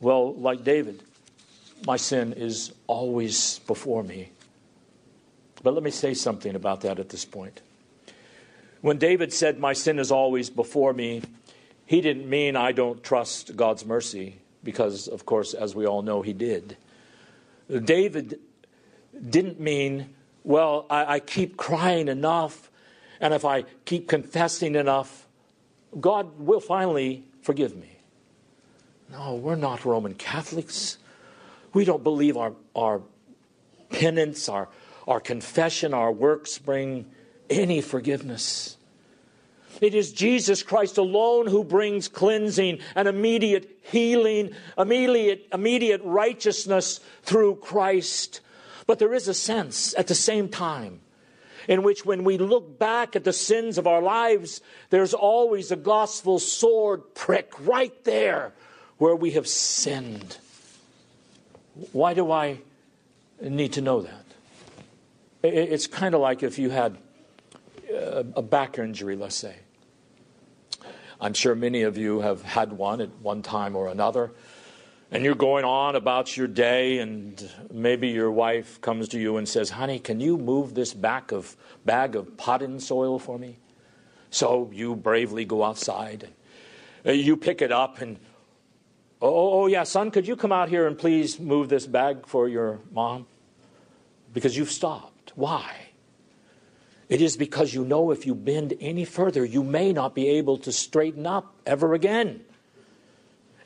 Well, 0.00 0.34
like 0.34 0.62
David, 0.62 1.02
my 1.86 1.96
sin 1.96 2.34
is 2.34 2.72
always 2.86 3.60
before 3.60 4.02
me. 4.02 4.30
But 5.62 5.74
let 5.74 5.82
me 5.82 5.90
say 5.90 6.14
something 6.14 6.54
about 6.54 6.82
that 6.82 6.98
at 6.98 7.08
this 7.08 7.24
point. 7.24 7.62
When 8.82 8.98
David 8.98 9.32
said, 9.32 9.58
My 9.58 9.72
sin 9.72 9.98
is 9.98 10.12
always 10.12 10.50
before 10.50 10.92
me, 10.92 11.22
he 11.86 12.00
didn't 12.00 12.28
mean 12.28 12.56
I 12.56 12.72
don't 12.72 13.02
trust 13.02 13.56
God's 13.56 13.86
mercy, 13.86 14.36
because, 14.62 15.08
of 15.08 15.24
course, 15.24 15.54
as 15.54 15.74
we 15.74 15.86
all 15.86 16.02
know, 16.02 16.22
he 16.22 16.32
did. 16.32 16.76
David 17.68 18.38
didn't 19.28 19.58
mean, 19.58 20.14
Well, 20.44 20.86
I, 20.90 21.14
I 21.14 21.20
keep 21.20 21.56
crying 21.56 22.08
enough 22.08 22.70
and 23.20 23.34
if 23.34 23.44
I 23.44 23.62
keep 23.84 24.08
confessing 24.08 24.74
enough, 24.74 25.26
God 26.00 26.38
will 26.38 26.60
finally 26.60 27.24
forgive 27.42 27.76
me. 27.76 27.90
No, 29.10 29.34
we're 29.34 29.56
not 29.56 29.84
Roman 29.84 30.14
Catholics. 30.14 30.98
We 31.72 31.84
don't 31.84 32.02
believe 32.02 32.36
our, 32.36 32.52
our 32.74 33.02
penance, 33.90 34.48
our, 34.48 34.68
our 35.06 35.20
confession, 35.20 35.94
our 35.94 36.10
works 36.10 36.58
bring 36.58 37.06
any 37.48 37.80
forgiveness. 37.80 38.76
It 39.80 39.94
is 39.94 40.12
Jesus 40.12 40.62
Christ 40.62 40.98
alone 40.98 41.46
who 41.46 41.62
brings 41.62 42.08
cleansing 42.08 42.80
and 42.94 43.06
immediate 43.06 43.78
healing, 43.82 44.52
immediate, 44.76 45.46
immediate 45.52 46.00
righteousness 46.02 47.00
through 47.22 47.56
Christ. 47.56 48.40
But 48.86 48.98
there 48.98 49.12
is 49.12 49.28
a 49.28 49.34
sense 49.34 49.94
at 49.98 50.06
the 50.06 50.14
same 50.14 50.48
time 50.48 51.00
in 51.68 51.82
which, 51.82 52.04
when 52.04 52.24
we 52.24 52.38
look 52.38 52.78
back 52.78 53.16
at 53.16 53.24
the 53.24 53.32
sins 53.32 53.78
of 53.78 53.86
our 53.86 54.02
lives, 54.02 54.60
there's 54.90 55.14
always 55.14 55.70
a 55.70 55.76
gospel 55.76 56.38
sword 56.38 57.14
prick 57.14 57.52
right 57.60 58.04
there 58.04 58.52
where 58.98 59.16
we 59.16 59.32
have 59.32 59.46
sinned. 59.46 60.38
Why 61.92 62.14
do 62.14 62.30
I 62.30 62.58
need 63.40 63.74
to 63.74 63.80
know 63.80 64.02
that? 64.02 64.24
It's 65.42 65.86
kind 65.86 66.14
of 66.14 66.20
like 66.20 66.42
if 66.42 66.58
you 66.58 66.70
had 66.70 66.96
a 67.90 68.42
back 68.42 68.78
injury, 68.78 69.16
let's 69.16 69.36
say. 69.36 69.56
I'm 71.20 71.34
sure 71.34 71.54
many 71.54 71.82
of 71.82 71.96
you 71.96 72.20
have 72.20 72.42
had 72.42 72.72
one 72.72 73.00
at 73.00 73.10
one 73.20 73.42
time 73.42 73.76
or 73.76 73.88
another. 73.88 74.32
And 75.10 75.24
you're 75.24 75.36
going 75.36 75.64
on 75.64 75.94
about 75.94 76.36
your 76.36 76.48
day, 76.48 76.98
and 76.98 77.48
maybe 77.72 78.08
your 78.08 78.30
wife 78.30 78.80
comes 78.80 79.08
to 79.10 79.20
you 79.20 79.36
and 79.36 79.48
says, 79.48 79.70
Honey, 79.70 80.00
can 80.00 80.18
you 80.18 80.36
move 80.36 80.74
this 80.74 80.92
back 80.92 81.30
of, 81.30 81.56
bag 81.84 82.16
of 82.16 82.36
potting 82.36 82.80
soil 82.80 83.20
for 83.20 83.38
me? 83.38 83.58
So 84.30 84.68
you 84.72 84.96
bravely 84.96 85.44
go 85.44 85.62
outside. 85.62 86.28
And 87.04 87.12
uh, 87.12 87.22
you 87.22 87.36
pick 87.36 87.62
it 87.62 87.70
up, 87.70 88.00
and 88.00 88.18
oh, 89.22 89.28
oh, 89.28 89.62
oh, 89.62 89.66
yeah, 89.66 89.84
son, 89.84 90.10
could 90.10 90.26
you 90.26 90.34
come 90.34 90.50
out 90.50 90.68
here 90.68 90.88
and 90.88 90.98
please 90.98 91.38
move 91.38 91.68
this 91.68 91.86
bag 91.86 92.26
for 92.26 92.48
your 92.48 92.80
mom? 92.90 93.26
Because 94.34 94.56
you've 94.56 94.72
stopped. 94.72 95.32
Why? 95.36 95.72
It 97.08 97.22
is 97.22 97.36
because 97.36 97.72
you 97.72 97.84
know 97.84 98.10
if 98.10 98.26
you 98.26 98.34
bend 98.34 98.74
any 98.80 99.04
further, 99.04 99.44
you 99.44 99.62
may 99.62 99.92
not 99.92 100.16
be 100.16 100.26
able 100.30 100.58
to 100.58 100.72
straighten 100.72 101.26
up 101.26 101.54
ever 101.64 101.94
again. 101.94 102.44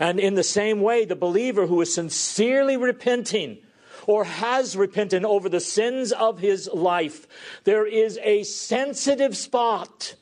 And 0.01 0.19
in 0.19 0.35
the 0.35 0.43
same 0.43 0.81
way, 0.81 1.05
the 1.05 1.15
believer 1.15 1.67
who 1.67 1.83
is 1.83 1.95
sincerely 1.95 2.79
repenting 2.79 3.59
or 4.07 4.25
has 4.25 4.75
repented 4.75 5.27
over 5.27 5.51
the 5.51 5.61
sins 5.61 6.11
of 6.11 6.39
his 6.39 6.71
life, 6.73 7.29
there 7.65 7.87
is 7.87 8.19
a 8.23 8.43
sensitive 8.45 9.37
spot 9.37 10.15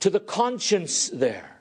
to 0.00 0.08
the 0.08 0.18
conscience 0.18 1.10
there. 1.10 1.58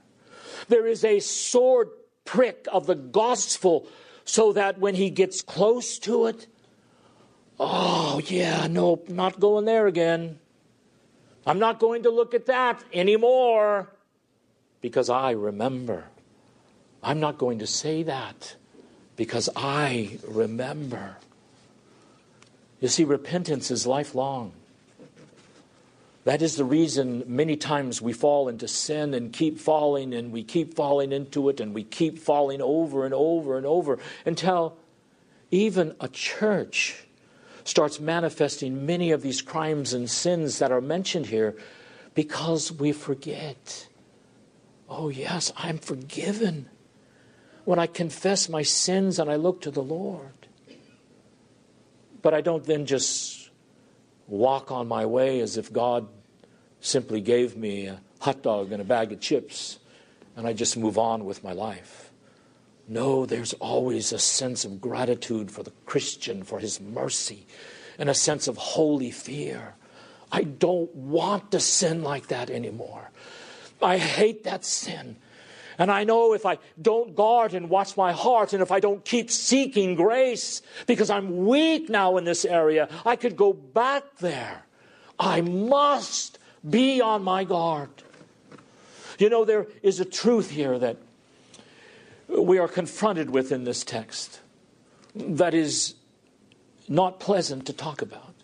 There 0.69 0.87
is 0.87 1.03
a 1.03 1.19
sword 1.19 1.89
prick 2.23 2.67
of 2.71 2.87
the 2.87 2.95
gospel 2.95 3.85
so 4.23 4.53
that 4.53 4.79
when 4.79 4.95
he 4.95 5.09
gets 5.09 5.41
close 5.41 5.99
to 5.99 6.27
it, 6.27 6.47
oh, 7.59 8.21
yeah, 8.27 8.67
no, 8.67 9.01
not 9.09 9.41
going 9.41 9.65
there 9.65 9.87
again. 9.87 10.39
I'm 11.45 11.59
not 11.59 11.79
going 11.79 12.03
to 12.03 12.09
look 12.09 12.33
at 12.33 12.45
that 12.45 12.81
anymore 12.93 13.91
because 14.79 15.09
I 15.09 15.31
remember. 15.31 16.05
I'm 17.03 17.19
not 17.19 17.37
going 17.37 17.59
to 17.59 17.67
say 17.67 18.03
that 18.03 18.55
because 19.15 19.49
I 19.55 20.19
remember. 20.27 21.17
You 22.79 22.87
see, 22.87 23.03
repentance 23.03 23.71
is 23.71 23.87
lifelong. 23.87 24.53
That 26.23 26.43
is 26.43 26.55
the 26.55 26.63
reason 26.63 27.23
many 27.25 27.55
times 27.55 28.01
we 28.01 28.13
fall 28.13 28.47
into 28.47 28.67
sin 28.67 29.15
and 29.15 29.33
keep 29.33 29.59
falling 29.59 30.13
and 30.13 30.31
we 30.31 30.43
keep 30.43 30.75
falling 30.75 31.11
into 31.11 31.49
it 31.49 31.59
and 31.59 31.73
we 31.73 31.83
keep 31.83 32.19
falling 32.19 32.61
over 32.61 33.05
and 33.05 33.13
over 33.13 33.57
and 33.57 33.65
over 33.65 33.97
until 34.23 34.77
even 35.49 35.95
a 35.99 36.07
church 36.07 37.05
starts 37.63 37.99
manifesting 37.99 38.85
many 38.85 39.11
of 39.11 39.23
these 39.23 39.41
crimes 39.41 39.93
and 39.93 40.09
sins 40.09 40.59
that 40.59 40.71
are 40.71 40.81
mentioned 40.81 41.25
here 41.27 41.55
because 42.13 42.71
we 42.71 42.91
forget. 42.91 43.87
Oh, 44.87 45.09
yes, 45.09 45.51
I'm 45.57 45.79
forgiven 45.79 46.69
when 47.65 47.79
I 47.79 47.87
confess 47.87 48.49
my 48.49 48.61
sins 48.61 49.19
and 49.19 49.29
I 49.29 49.35
look 49.35 49.61
to 49.61 49.71
the 49.71 49.83
Lord. 49.83 50.47
But 52.21 52.33
I 52.33 52.41
don't 52.41 52.63
then 52.63 52.85
just 52.85 53.49
walk 54.27 54.71
on 54.71 54.87
my 54.87 55.05
way 55.05 55.39
as 55.41 55.57
if 55.57 55.71
God 55.73 56.07
simply 56.79 57.21
gave 57.21 57.55
me 57.55 57.87
a 57.87 58.01
hot 58.19 58.41
dog 58.41 58.71
and 58.71 58.81
a 58.81 58.85
bag 58.85 59.11
of 59.11 59.19
chips 59.19 59.79
and 60.35 60.47
I 60.47 60.53
just 60.53 60.77
move 60.77 60.97
on 60.97 61.25
with 61.25 61.43
my 61.43 61.51
life. 61.51 62.11
No, 62.87 63.25
there's 63.25 63.53
always 63.53 64.11
a 64.11 64.19
sense 64.19 64.65
of 64.65 64.81
gratitude 64.81 65.51
for 65.51 65.63
the 65.63 65.73
Christian, 65.85 66.43
for 66.43 66.59
his 66.59 66.81
mercy, 66.81 67.45
and 67.97 68.09
a 68.09 68.13
sense 68.13 68.47
of 68.47 68.57
holy 68.57 69.11
fear. 69.11 69.75
I 70.31 70.43
don't 70.43 70.93
want 70.95 71.51
to 71.51 71.59
sin 71.59 72.03
like 72.03 72.27
that 72.27 72.49
anymore. 72.49 73.11
I 73.81 73.97
hate 73.97 74.43
that 74.43 74.65
sin. 74.65 75.17
And 75.81 75.89
I 75.89 76.03
know 76.03 76.33
if 76.35 76.45
I 76.45 76.59
don't 76.79 77.15
guard 77.15 77.55
and 77.55 77.67
watch 77.67 77.97
my 77.97 78.11
heart, 78.11 78.53
and 78.53 78.61
if 78.61 78.71
I 78.71 78.79
don't 78.79 79.03
keep 79.03 79.31
seeking 79.31 79.95
grace, 79.95 80.61
because 80.85 81.09
I'm 81.09 81.47
weak 81.47 81.89
now 81.89 82.17
in 82.17 82.23
this 82.23 82.45
area, 82.45 82.87
I 83.03 83.15
could 83.15 83.35
go 83.35 83.51
back 83.51 84.03
there. 84.19 84.61
I 85.17 85.41
must 85.41 86.37
be 86.69 87.01
on 87.01 87.23
my 87.23 87.45
guard. 87.45 87.89
You 89.17 89.31
know, 89.31 89.43
there 89.43 89.65
is 89.81 89.99
a 89.99 90.05
truth 90.05 90.51
here 90.51 90.77
that 90.77 90.97
we 92.27 92.59
are 92.59 92.67
confronted 92.67 93.31
with 93.31 93.51
in 93.51 93.63
this 93.63 93.83
text 93.83 94.39
that 95.15 95.55
is 95.55 95.95
not 96.87 97.19
pleasant 97.19 97.65
to 97.65 97.73
talk 97.73 98.03
about. 98.03 98.35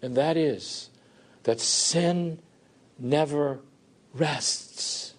And 0.00 0.16
that 0.16 0.38
is 0.38 0.88
that 1.42 1.60
sin 1.60 2.38
never 2.98 3.60
rests. 4.14 5.11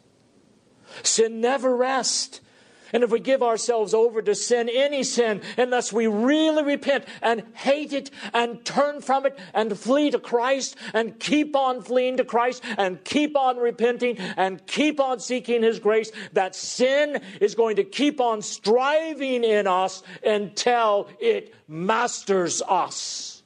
Sin 1.03 1.41
never 1.41 1.75
rests. 1.75 2.41
And 2.93 3.03
if 3.03 3.09
we 3.09 3.19
give 3.19 3.41
ourselves 3.41 3.95
over 3.95 4.21
to 4.21 4.35
sin, 4.35 4.69
any 4.71 5.03
sin, 5.03 5.41
unless 5.57 5.91
we 5.91 6.05
really 6.05 6.61
repent 6.61 7.05
and 7.23 7.43
hate 7.55 7.91
it 7.91 8.11
and 8.35 8.63
turn 8.63 9.01
from 9.01 9.25
it 9.25 9.37
and 9.55 9.77
flee 9.77 10.11
to 10.11 10.19
Christ 10.19 10.75
and 10.93 11.19
keep 11.19 11.55
on 11.55 11.81
fleeing 11.81 12.17
to 12.17 12.23
Christ 12.23 12.63
and 12.77 13.03
keep 13.03 13.35
on 13.35 13.57
repenting 13.57 14.19
and 14.19 14.63
keep 14.67 14.99
on 14.99 15.19
seeking 15.19 15.63
His 15.63 15.79
grace, 15.79 16.11
that 16.33 16.55
sin 16.55 17.19
is 17.41 17.55
going 17.55 17.77
to 17.77 17.83
keep 17.83 18.21
on 18.21 18.43
striving 18.43 19.43
in 19.43 19.65
us 19.65 20.03
until 20.23 21.09
it 21.19 21.55
masters 21.67 22.61
us. 22.61 23.41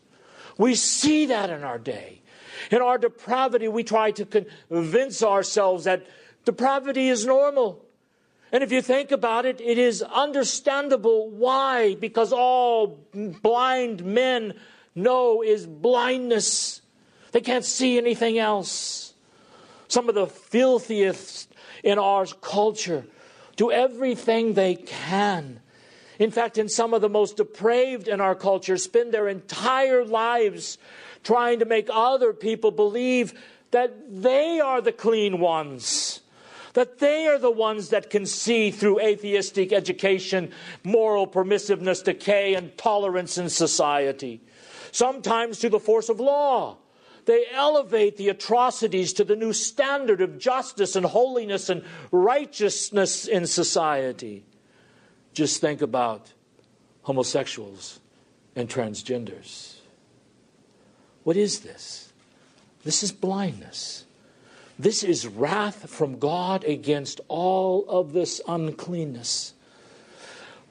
We 0.58 0.76
see 0.76 1.28
that 1.28 1.50
in 1.50 1.64
our 1.64 1.80
day. 1.80 2.22
In 2.70 2.82
our 2.82 2.98
depravity, 2.98 3.70
we 3.70 3.84
try 3.84 4.12
to 4.12 4.26
convince 4.26 5.24
ourselves 5.24 5.86
that 5.86 6.06
depravity 6.48 7.10
is 7.10 7.26
normal. 7.26 7.84
And 8.54 8.64
if 8.64 8.72
you 8.72 8.82
think 8.82 9.12
about 9.12 9.46
it, 9.46 9.60
it 9.60 9.78
is 9.78 10.02
understandable 10.02 11.30
why, 11.30 11.96
because 11.96 12.32
all 12.32 13.04
blind 13.14 14.06
men 14.06 14.54
know 14.96 15.44
is 15.44 15.68
blindness. 15.68 16.82
They 17.34 17.42
can't 17.42 17.66
see 17.66 17.98
anything 17.98 18.40
else. 18.40 19.14
Some 19.90 20.08
of 20.08 20.16
the 20.16 20.28
filthiest 20.28 21.54
in 21.84 22.00
our 22.00 22.26
culture 22.26 23.04
do 23.58 23.70
everything 23.70 24.54
they 24.54 24.76
can. 24.76 25.60
In 26.18 26.32
fact, 26.32 26.58
in 26.58 26.70
some 26.70 26.94
of 26.94 27.02
the 27.02 27.10
most 27.10 27.36
depraved 27.36 28.08
in 28.08 28.22
our 28.22 28.36
culture, 28.36 28.78
spend 28.78 29.14
their 29.14 29.28
entire 29.28 30.06
lives 30.06 30.78
trying 31.26 31.60
to 31.60 31.66
make 31.66 31.90
other 31.92 32.32
people 32.32 32.72
believe 32.72 33.34
that 33.72 33.92
they 34.24 34.62
are 34.62 34.80
the 34.80 34.94
clean 34.94 35.42
ones 35.42 36.22
that 36.78 37.00
they 37.00 37.26
are 37.26 37.40
the 37.40 37.50
ones 37.50 37.90
that 37.90 38.12
can 38.12 38.24
see 38.24 38.70
through 38.70 39.00
atheistic 39.00 39.74
education, 39.74 40.52
moral 40.84 41.26
permissiveness, 41.26 42.04
decay, 42.04 42.54
and 42.54 42.78
tolerance 42.78 43.36
in 43.40 43.50
society. 43.50 44.40
Sometimes 44.92 45.58
through 45.58 45.72
the 45.72 45.80
force 45.80 46.08
of 46.08 46.20
law. 46.20 46.78
They 47.26 47.46
elevate 47.52 48.18
the 48.18 48.30
atrocities 48.30 49.12
to 49.14 49.24
the 49.24 49.36
new 49.36 49.54
standard 49.54 50.22
of 50.22 50.38
justice 50.38 50.96
and 50.96 51.04
holiness 51.04 51.68
and 51.68 51.84
righteousness 52.12 53.26
in 53.26 53.48
society. 53.48 54.46
Just 55.34 55.60
think 55.60 55.82
about 55.82 56.32
homosexuals 57.02 58.00
and 58.56 58.70
transgenders. 58.70 59.78
What 61.24 61.38
is 61.38 61.62
this? 61.62 62.14
This 62.84 63.02
is 63.02 63.12
blindness. 63.12 64.06
This 64.80 65.04
is 65.04 65.26
wrath 65.26 65.90
from 65.90 66.20
God 66.20 66.64
against 66.64 67.20
all 67.28 67.86
of 67.90 68.14
this 68.14 68.42
uncleanness. 68.48 69.54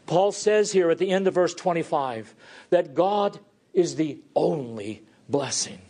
Paul 0.06 0.30
says 0.30 0.70
here 0.70 0.90
at 0.90 0.98
the 0.98 1.10
end 1.10 1.26
of 1.26 1.34
verse 1.34 1.54
25 1.54 2.34
that 2.70 2.94
God 2.94 3.40
is 3.74 3.96
the 3.96 4.18
only 4.34 5.02
blessing. 5.28 5.80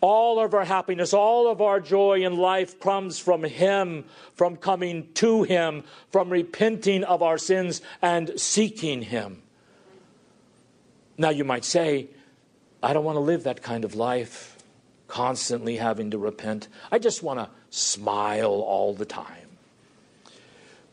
All 0.00 0.40
of 0.44 0.54
our 0.54 0.64
happiness, 0.64 1.12
all 1.12 1.48
of 1.48 1.60
our 1.60 1.78
joy 1.78 2.24
in 2.24 2.36
life 2.36 2.80
comes 2.80 3.18
from 3.18 3.44
Him, 3.44 4.04
from 4.34 4.56
coming 4.56 5.12
to 5.14 5.44
Him, 5.44 5.84
from 6.10 6.30
repenting 6.30 7.04
of 7.04 7.22
our 7.22 7.38
sins 7.38 7.82
and 8.00 8.32
seeking 8.40 9.02
Him. 9.02 9.42
Now, 11.18 11.30
you 11.30 11.44
might 11.44 11.64
say, 11.64 12.08
I 12.82 12.92
don't 12.92 13.04
want 13.04 13.16
to 13.16 13.20
live 13.20 13.44
that 13.44 13.62
kind 13.62 13.84
of 13.84 13.94
life, 13.94 14.51
constantly 15.12 15.76
having 15.76 16.10
to 16.10 16.16
repent. 16.16 16.68
I 16.90 16.98
just 16.98 17.22
want 17.22 17.38
to 17.38 17.50
smile 17.68 18.50
all 18.50 18.94
the 18.94 19.04
time. 19.04 19.58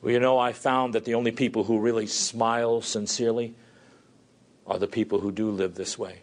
Well, 0.02 0.12
you 0.12 0.20
know, 0.20 0.38
I 0.38 0.52
found 0.52 0.94
that 0.94 1.06
the 1.06 1.14
only 1.14 1.32
people 1.32 1.64
who 1.64 1.80
really 1.80 2.06
smile 2.06 2.82
sincerely 2.82 3.56
are 4.68 4.78
the 4.78 4.88
people 4.88 5.22
who 5.22 5.32
do 5.32 5.50
live 5.50 5.76
this 5.76 5.98
way. 5.98 6.20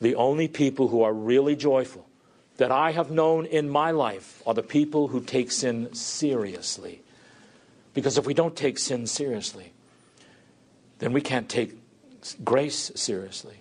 The 0.00 0.16
only 0.16 0.48
people 0.48 0.88
who 0.88 1.04
are 1.04 1.12
really 1.12 1.54
joyful 1.54 2.04
that 2.56 2.72
I 2.72 2.90
have 2.90 3.12
known 3.12 3.46
in 3.46 3.70
my 3.70 3.92
life 3.92 4.42
are 4.44 4.54
the 4.54 4.64
people 4.64 5.06
who 5.06 5.20
take 5.20 5.52
sin 5.52 5.94
seriously. 5.94 7.00
Because 7.94 8.18
if 8.18 8.26
we 8.26 8.34
don't 8.34 8.56
take 8.56 8.80
sin 8.80 9.06
seriously, 9.06 9.72
then 10.98 11.12
we 11.12 11.20
can't 11.20 11.48
take 11.48 11.78
grace 12.42 12.90
seriously. 12.96 13.58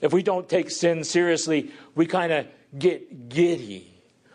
If 0.00 0.12
we 0.12 0.22
don't 0.22 0.48
take 0.48 0.70
sin 0.70 1.04
seriously, 1.04 1.70
we 1.94 2.06
kind 2.06 2.32
of 2.32 2.46
get 2.78 3.28
giddy. 3.28 3.90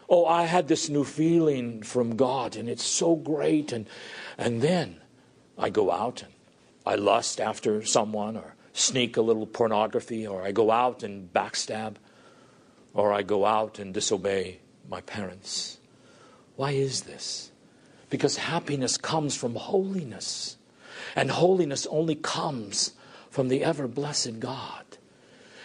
Oh, 0.10 0.26
I 0.26 0.44
had 0.44 0.68
this 0.68 0.90
new 0.90 1.04
feeling 1.04 1.84
from 1.84 2.16
God 2.16 2.56
and 2.56 2.68
it's 2.68 2.86
so 2.86 3.16
great. 3.16 3.72
And, 3.72 3.88
and 4.38 4.62
then 4.62 4.98
I 5.58 5.70
go 5.70 5.92
out 5.92 6.24
and 6.24 6.34
I 6.86 6.96
lust 6.96 7.40
after 7.40 7.86
someone 7.86 8.36
or 8.36 8.56
sneak 8.74 9.18
a 9.18 9.22
little 9.22 9.46
pornography 9.46 10.26
or 10.26 10.42
I 10.42 10.52
go 10.52 10.72
out 10.72 11.04
and 11.04 11.32
backstab 11.32 11.96
or 12.94 13.14
I 13.14 13.22
go 13.22 13.46
out 13.46 13.78
and 13.78 13.94
disobey 13.94 14.60
my 14.90 15.02
parents. 15.02 15.78
Why 16.56 16.72
is 16.72 17.02
this? 17.02 17.52
Because 18.10 18.38
happiness 18.38 18.98
comes 18.98 19.36
from 19.36 19.56
holiness. 19.56 20.58
And 21.16 21.32
holiness 21.32 21.88
only 21.88 22.16
comes 22.16 22.94
from 23.30 23.48
the 23.48 23.64
ever 23.64 23.88
blessed 23.88 24.40
God. 24.40 24.89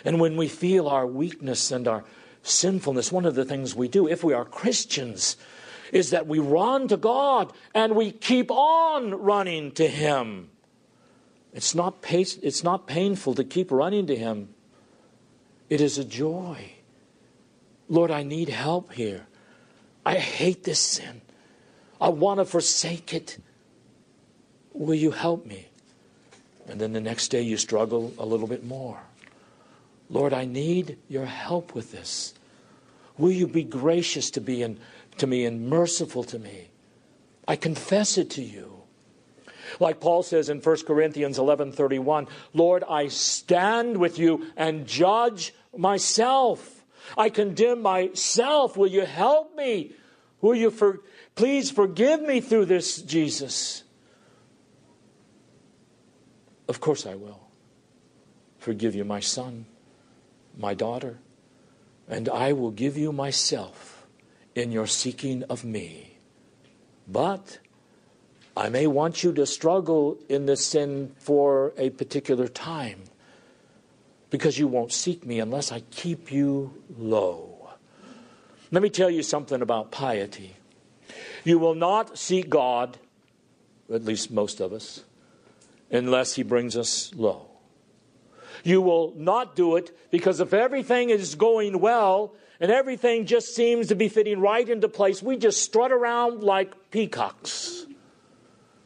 And 0.04 0.20
when 0.20 0.36
we 0.36 0.48
feel 0.48 0.88
our 0.88 1.06
weakness 1.06 1.70
and 1.70 1.88
our 1.88 2.04
sinfulness, 2.42 3.10
one 3.10 3.24
of 3.24 3.34
the 3.34 3.44
things 3.44 3.74
we 3.74 3.88
do, 3.88 4.06
if 4.06 4.22
we 4.22 4.34
are 4.34 4.44
Christians, 4.44 5.36
is 5.92 6.10
that 6.10 6.26
we 6.26 6.38
run 6.38 6.88
to 6.88 6.96
God 6.96 7.52
and 7.74 7.94
we 7.94 8.12
keep 8.12 8.50
on 8.50 9.14
running 9.14 9.72
to 9.72 9.88
Him. 9.88 10.50
It's 11.52 11.74
not, 11.74 12.04
it's 12.10 12.64
not 12.64 12.86
painful 12.86 13.34
to 13.34 13.44
keep 13.44 13.70
running 13.70 14.06
to 14.08 14.16
Him, 14.16 14.50
it 15.70 15.80
is 15.80 15.98
a 15.98 16.04
joy. 16.04 16.72
Lord, 17.88 18.10
I 18.10 18.22
need 18.22 18.48
help 18.48 18.92
here. 18.92 19.26
I 20.06 20.16
hate 20.16 20.64
this 20.64 20.80
sin. 20.80 21.22
I 22.00 22.08
want 22.10 22.38
to 22.38 22.44
forsake 22.44 23.14
it. 23.14 23.38
Will 24.72 24.94
you 24.94 25.10
help 25.10 25.46
me? 25.46 25.68
And 26.66 26.80
then 26.80 26.92
the 26.92 27.00
next 27.00 27.28
day 27.28 27.42
you 27.42 27.56
struggle 27.56 28.12
a 28.18 28.24
little 28.24 28.46
bit 28.46 28.64
more. 28.64 29.03
Lord, 30.10 30.32
I 30.32 30.44
need 30.44 30.98
your 31.08 31.26
help 31.26 31.74
with 31.74 31.92
this. 31.92 32.34
Will 33.16 33.32
you 33.32 33.46
be 33.46 33.64
gracious 33.64 34.30
to, 34.32 34.40
be 34.40 34.62
and, 34.62 34.78
to 35.18 35.26
me 35.26 35.44
and 35.44 35.68
merciful 35.68 36.24
to 36.24 36.38
me? 36.38 36.68
I 37.46 37.56
confess 37.56 38.18
it 38.18 38.30
to 38.30 38.42
you. 38.42 38.82
Like 39.80 40.00
Paul 40.00 40.22
says 40.22 40.48
in 40.48 40.60
1 40.60 40.86
Corinthians 40.86 41.38
11:31, 41.38 42.28
"Lord, 42.52 42.84
I 42.88 43.08
stand 43.08 43.96
with 43.96 44.18
you 44.18 44.46
and 44.56 44.86
judge 44.86 45.54
myself. 45.76 46.84
I 47.16 47.28
condemn 47.28 47.82
myself. 47.82 48.76
Will 48.76 48.86
you 48.86 49.02
help 49.02 49.56
me? 49.56 49.92
Will 50.40 50.54
you 50.54 50.70
for, 50.70 51.00
please 51.34 51.70
forgive 51.70 52.22
me 52.22 52.40
through 52.40 52.66
this, 52.66 53.02
Jesus?" 53.02 53.82
Of 56.68 56.80
course 56.80 57.06
I 57.06 57.14
will. 57.14 57.40
Forgive 58.58 58.94
you, 58.94 59.04
my 59.04 59.20
son, 59.20 59.66
my 60.56 60.74
daughter, 60.74 61.18
and 62.08 62.28
I 62.28 62.52
will 62.52 62.70
give 62.70 62.96
you 62.96 63.12
myself 63.12 64.06
in 64.54 64.72
your 64.72 64.86
seeking 64.86 65.42
of 65.44 65.64
me. 65.64 66.18
But 67.08 67.58
I 68.56 68.68
may 68.68 68.86
want 68.86 69.24
you 69.24 69.32
to 69.34 69.46
struggle 69.46 70.18
in 70.28 70.46
this 70.46 70.64
sin 70.64 71.14
for 71.18 71.72
a 71.76 71.90
particular 71.90 72.46
time 72.48 73.04
because 74.30 74.58
you 74.58 74.68
won't 74.68 74.92
seek 74.92 75.26
me 75.26 75.40
unless 75.40 75.72
I 75.72 75.80
keep 75.90 76.30
you 76.30 76.82
low. 76.96 77.70
Let 78.70 78.82
me 78.82 78.90
tell 78.90 79.10
you 79.10 79.22
something 79.22 79.60
about 79.62 79.90
piety. 79.92 80.56
You 81.44 81.58
will 81.58 81.74
not 81.74 82.18
seek 82.18 82.48
God, 82.48 82.98
at 83.92 84.04
least 84.04 84.30
most 84.30 84.60
of 84.60 84.72
us, 84.72 85.04
unless 85.90 86.34
He 86.34 86.42
brings 86.42 86.76
us 86.76 87.12
low. 87.14 87.53
You 88.64 88.80
will 88.80 89.12
not 89.14 89.54
do 89.54 89.76
it 89.76 89.96
because 90.10 90.40
if 90.40 90.52
everything 90.54 91.10
is 91.10 91.34
going 91.34 91.80
well 91.80 92.34
and 92.58 92.72
everything 92.72 93.26
just 93.26 93.54
seems 93.54 93.88
to 93.88 93.94
be 93.94 94.08
fitting 94.08 94.40
right 94.40 94.66
into 94.66 94.88
place, 94.88 95.22
we 95.22 95.36
just 95.36 95.62
strut 95.62 95.92
around 95.92 96.42
like 96.42 96.90
peacocks. 96.90 97.86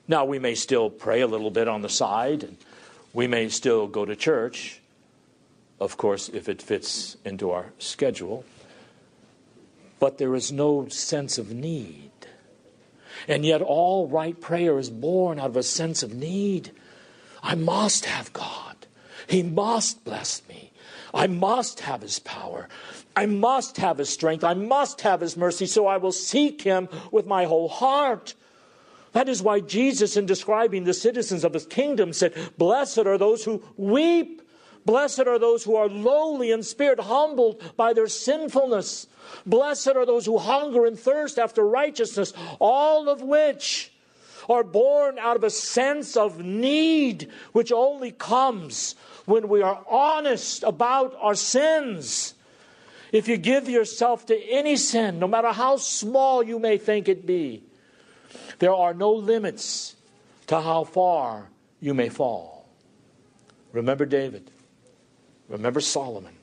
Now, 0.09 0.25
we 0.25 0.39
may 0.39 0.57
still 0.57 0.91
pray 0.91 1.21
a 1.21 1.27
little 1.27 1.51
bit 1.51 1.69
on 1.69 1.83
the 1.83 1.89
side, 1.89 2.43
and 2.43 2.57
we 3.13 3.27
may 3.27 3.51
still 3.51 3.87
go 3.87 4.05
to 4.05 4.17
church, 4.17 4.81
of 5.79 5.97
course, 5.97 6.29
if 6.31 6.49
it 6.49 6.61
fits 6.61 7.17
into 7.25 7.51
our 7.51 7.73
schedule, 7.79 8.45
but 10.01 10.19
there 10.19 10.35
is 10.35 10.51
no 10.51 10.89
sense 10.89 11.39
of 11.39 11.53
need. 11.53 12.11
And 13.29 13.45
yet, 13.45 13.61
all 13.61 14.09
right 14.09 14.41
prayer 14.41 14.79
is 14.79 14.91
born 14.91 15.39
out 15.39 15.51
of 15.51 15.57
a 15.57 15.63
sense 15.63 16.03
of 16.03 16.15
need. 16.15 16.73
I 17.43 17.55
must 17.55 18.07
have 18.07 18.33
God. 18.33 18.68
He 19.29 19.43
must 19.43 20.05
bless 20.05 20.43
me. 20.49 20.73
I 21.15 21.27
must 21.27 21.81
have 21.81 22.03
His 22.03 22.19
power. 22.19 22.69
I 23.15 23.27
must 23.27 23.77
have 23.77 23.99
His 23.99 24.09
strength. 24.09 24.45
I 24.45 24.55
must 24.55 25.03
have 25.03 25.21
His 25.21 25.37
mercy, 25.37 25.67
so 25.67 25.87
I 25.87 25.97
will 25.99 26.13
seek 26.13 26.63
Him 26.63 26.89
with 27.13 27.27
my 27.27 27.45
whole 27.45 27.69
heart. 27.69 28.35
That 29.13 29.29
is 29.29 29.43
why 29.43 29.61
Jesus, 29.61 30.17
in 30.17 30.27
describing 30.27 30.85
the 30.85 30.95
citizens 30.95 31.45
of 31.45 31.55
His 31.55 31.67
kingdom, 31.67 32.13
said, 32.13 32.35
Blessed 32.57 32.99
are 32.99 33.19
those 33.19 33.45
who 33.45 33.63
weep. 33.77 34.43
Blessed 34.85 35.27
are 35.27 35.39
those 35.39 35.65
who 35.65 35.77
are 35.77 35.89
lowly 35.89 36.51
in 36.51 36.63
spirit, 36.63 37.01
humbled 37.01 37.63
by 37.77 37.93
their 37.93 38.07
sinfulness. 38.07 39.07
Blessed 39.45 39.89
are 39.89 40.07
those 40.07 40.25
who 40.25 40.39
hunger 40.39 40.87
and 40.87 40.99
thirst 40.99 41.39
after 41.39 41.67
righteousness, 41.67 42.33
all 42.59 43.09
of 43.09 43.21
which 43.21 43.93
are 44.49 44.65
born 44.65 45.19
out 45.19 45.37
of 45.37 45.45
a 45.45 45.51
sense 45.51 46.17
of 46.17 46.43
need, 46.43 47.31
which 47.53 47.71
only 47.73 48.13
comes 48.13 48.95
when 49.27 49.49
we 49.49 49.63
are 49.63 49.85
honest 49.89 50.63
about 50.63 51.15
our 51.21 51.35
sins. 51.35 52.35
If 53.13 53.29
you 53.29 53.37
give 53.37 53.69
yourself 53.69 54.27
to 54.27 54.37
any 54.37 54.77
sin, 54.77 55.19
no 55.19 55.29
matter 55.29 55.53
how 55.53 55.77
small 55.77 56.43
you 56.43 56.59
may 56.59 56.79
think 56.79 57.09
it 57.09 57.27
be, 57.27 57.63
there 58.59 58.75
are 58.75 58.95
no 58.95 59.13
limits 59.13 59.97
to 60.49 60.61
how 60.61 60.85
far 60.85 61.49
you 61.81 61.95
may 61.95 62.09
fall. 62.09 62.69
Remember 63.73 64.07
David. 64.07 64.51
Remember 65.49 65.81
Solomon. 65.81 66.35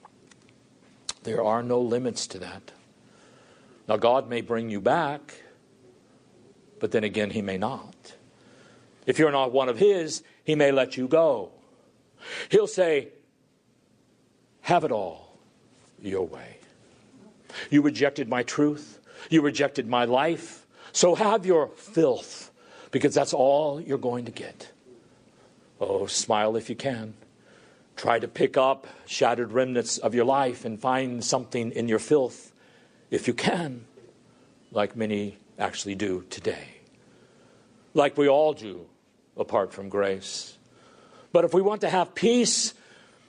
There 1.23 1.43
are 1.43 1.63
no 1.63 1.81
limits 1.81 2.27
to 2.27 2.39
that. 2.39 2.71
Now, 3.87 3.97
God 3.97 4.29
may 4.29 4.41
bring 4.41 4.69
you 4.69 4.79
back, 4.79 5.41
but 6.79 6.91
then 6.91 7.03
again, 7.03 7.31
He 7.31 7.41
may 7.41 7.57
not. 7.57 7.94
If 9.05 9.19
you're 9.19 9.31
not 9.31 9.51
one 9.51 9.69
of 9.69 9.77
His, 9.77 10.23
He 10.43 10.55
may 10.55 10.71
let 10.71 10.97
you 10.97 11.07
go. 11.07 11.51
He'll 12.49 12.67
say, 12.67 13.09
Have 14.61 14.83
it 14.83 14.91
all 14.91 15.37
your 16.01 16.25
way. 16.25 16.57
You 17.69 17.81
rejected 17.81 18.27
my 18.27 18.43
truth, 18.43 18.99
you 19.29 19.41
rejected 19.41 19.87
my 19.87 20.05
life, 20.05 20.65
so 20.91 21.15
have 21.15 21.45
your 21.45 21.67
filth, 21.69 22.51
because 22.91 23.13
that's 23.13 23.33
all 23.33 23.81
you're 23.81 23.97
going 23.97 24.25
to 24.25 24.31
get. 24.31 24.71
Oh, 25.79 26.05
smile 26.05 26.55
if 26.55 26.69
you 26.69 26.75
can. 26.75 27.13
Try 27.95 28.19
to 28.19 28.27
pick 28.27 28.57
up 28.57 28.87
shattered 29.05 29.51
remnants 29.51 29.97
of 29.97 30.13
your 30.13 30.25
life 30.25 30.65
and 30.65 30.79
find 30.79 31.23
something 31.23 31.71
in 31.71 31.87
your 31.87 31.99
filth 31.99 32.51
if 33.09 33.27
you 33.27 33.33
can, 33.33 33.85
like 34.71 34.95
many 34.95 35.37
actually 35.57 35.95
do 35.95 36.25
today. 36.29 36.67
Like 37.93 38.17
we 38.17 38.27
all 38.27 38.53
do 38.53 38.87
apart 39.38 39.74
from 39.74 39.89
grace. 39.89 40.58
But 41.32 41.45
if 41.45 41.54
we 41.54 41.62
want 41.62 41.82
to 41.82 41.89
have 41.89 42.15
peace 42.15 42.74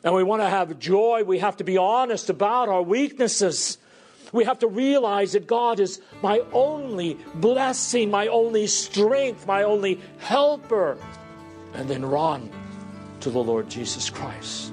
and 0.05 0.15
we 0.15 0.23
want 0.23 0.43
to 0.43 0.49
have 0.49 0.79
joy, 0.79 1.25
we 1.25 1.41
have 1.41 1.57
to 1.57 1.65
be 1.65 1.77
honest 1.77 2.31
about 2.31 2.69
our 2.69 2.83
weaknesses. 2.83 3.79
We 4.33 4.45
have 4.45 4.61
to 4.61 4.69
realize 4.69 5.33
that 5.33 5.47
God 5.47 5.81
is 5.81 6.01
my 6.23 6.43
only 6.53 7.19
blessing, 7.35 8.11
my 8.11 8.29
only 8.29 8.67
strength, 8.67 9.47
my 9.47 9.65
only 9.65 10.01
helper. 10.19 10.99
And 11.75 11.89
then 11.89 12.05
run 12.05 12.51
to 13.21 13.31
the 13.31 13.43
Lord 13.43 13.69
Jesus 13.69 14.09
Christ. 14.09 14.73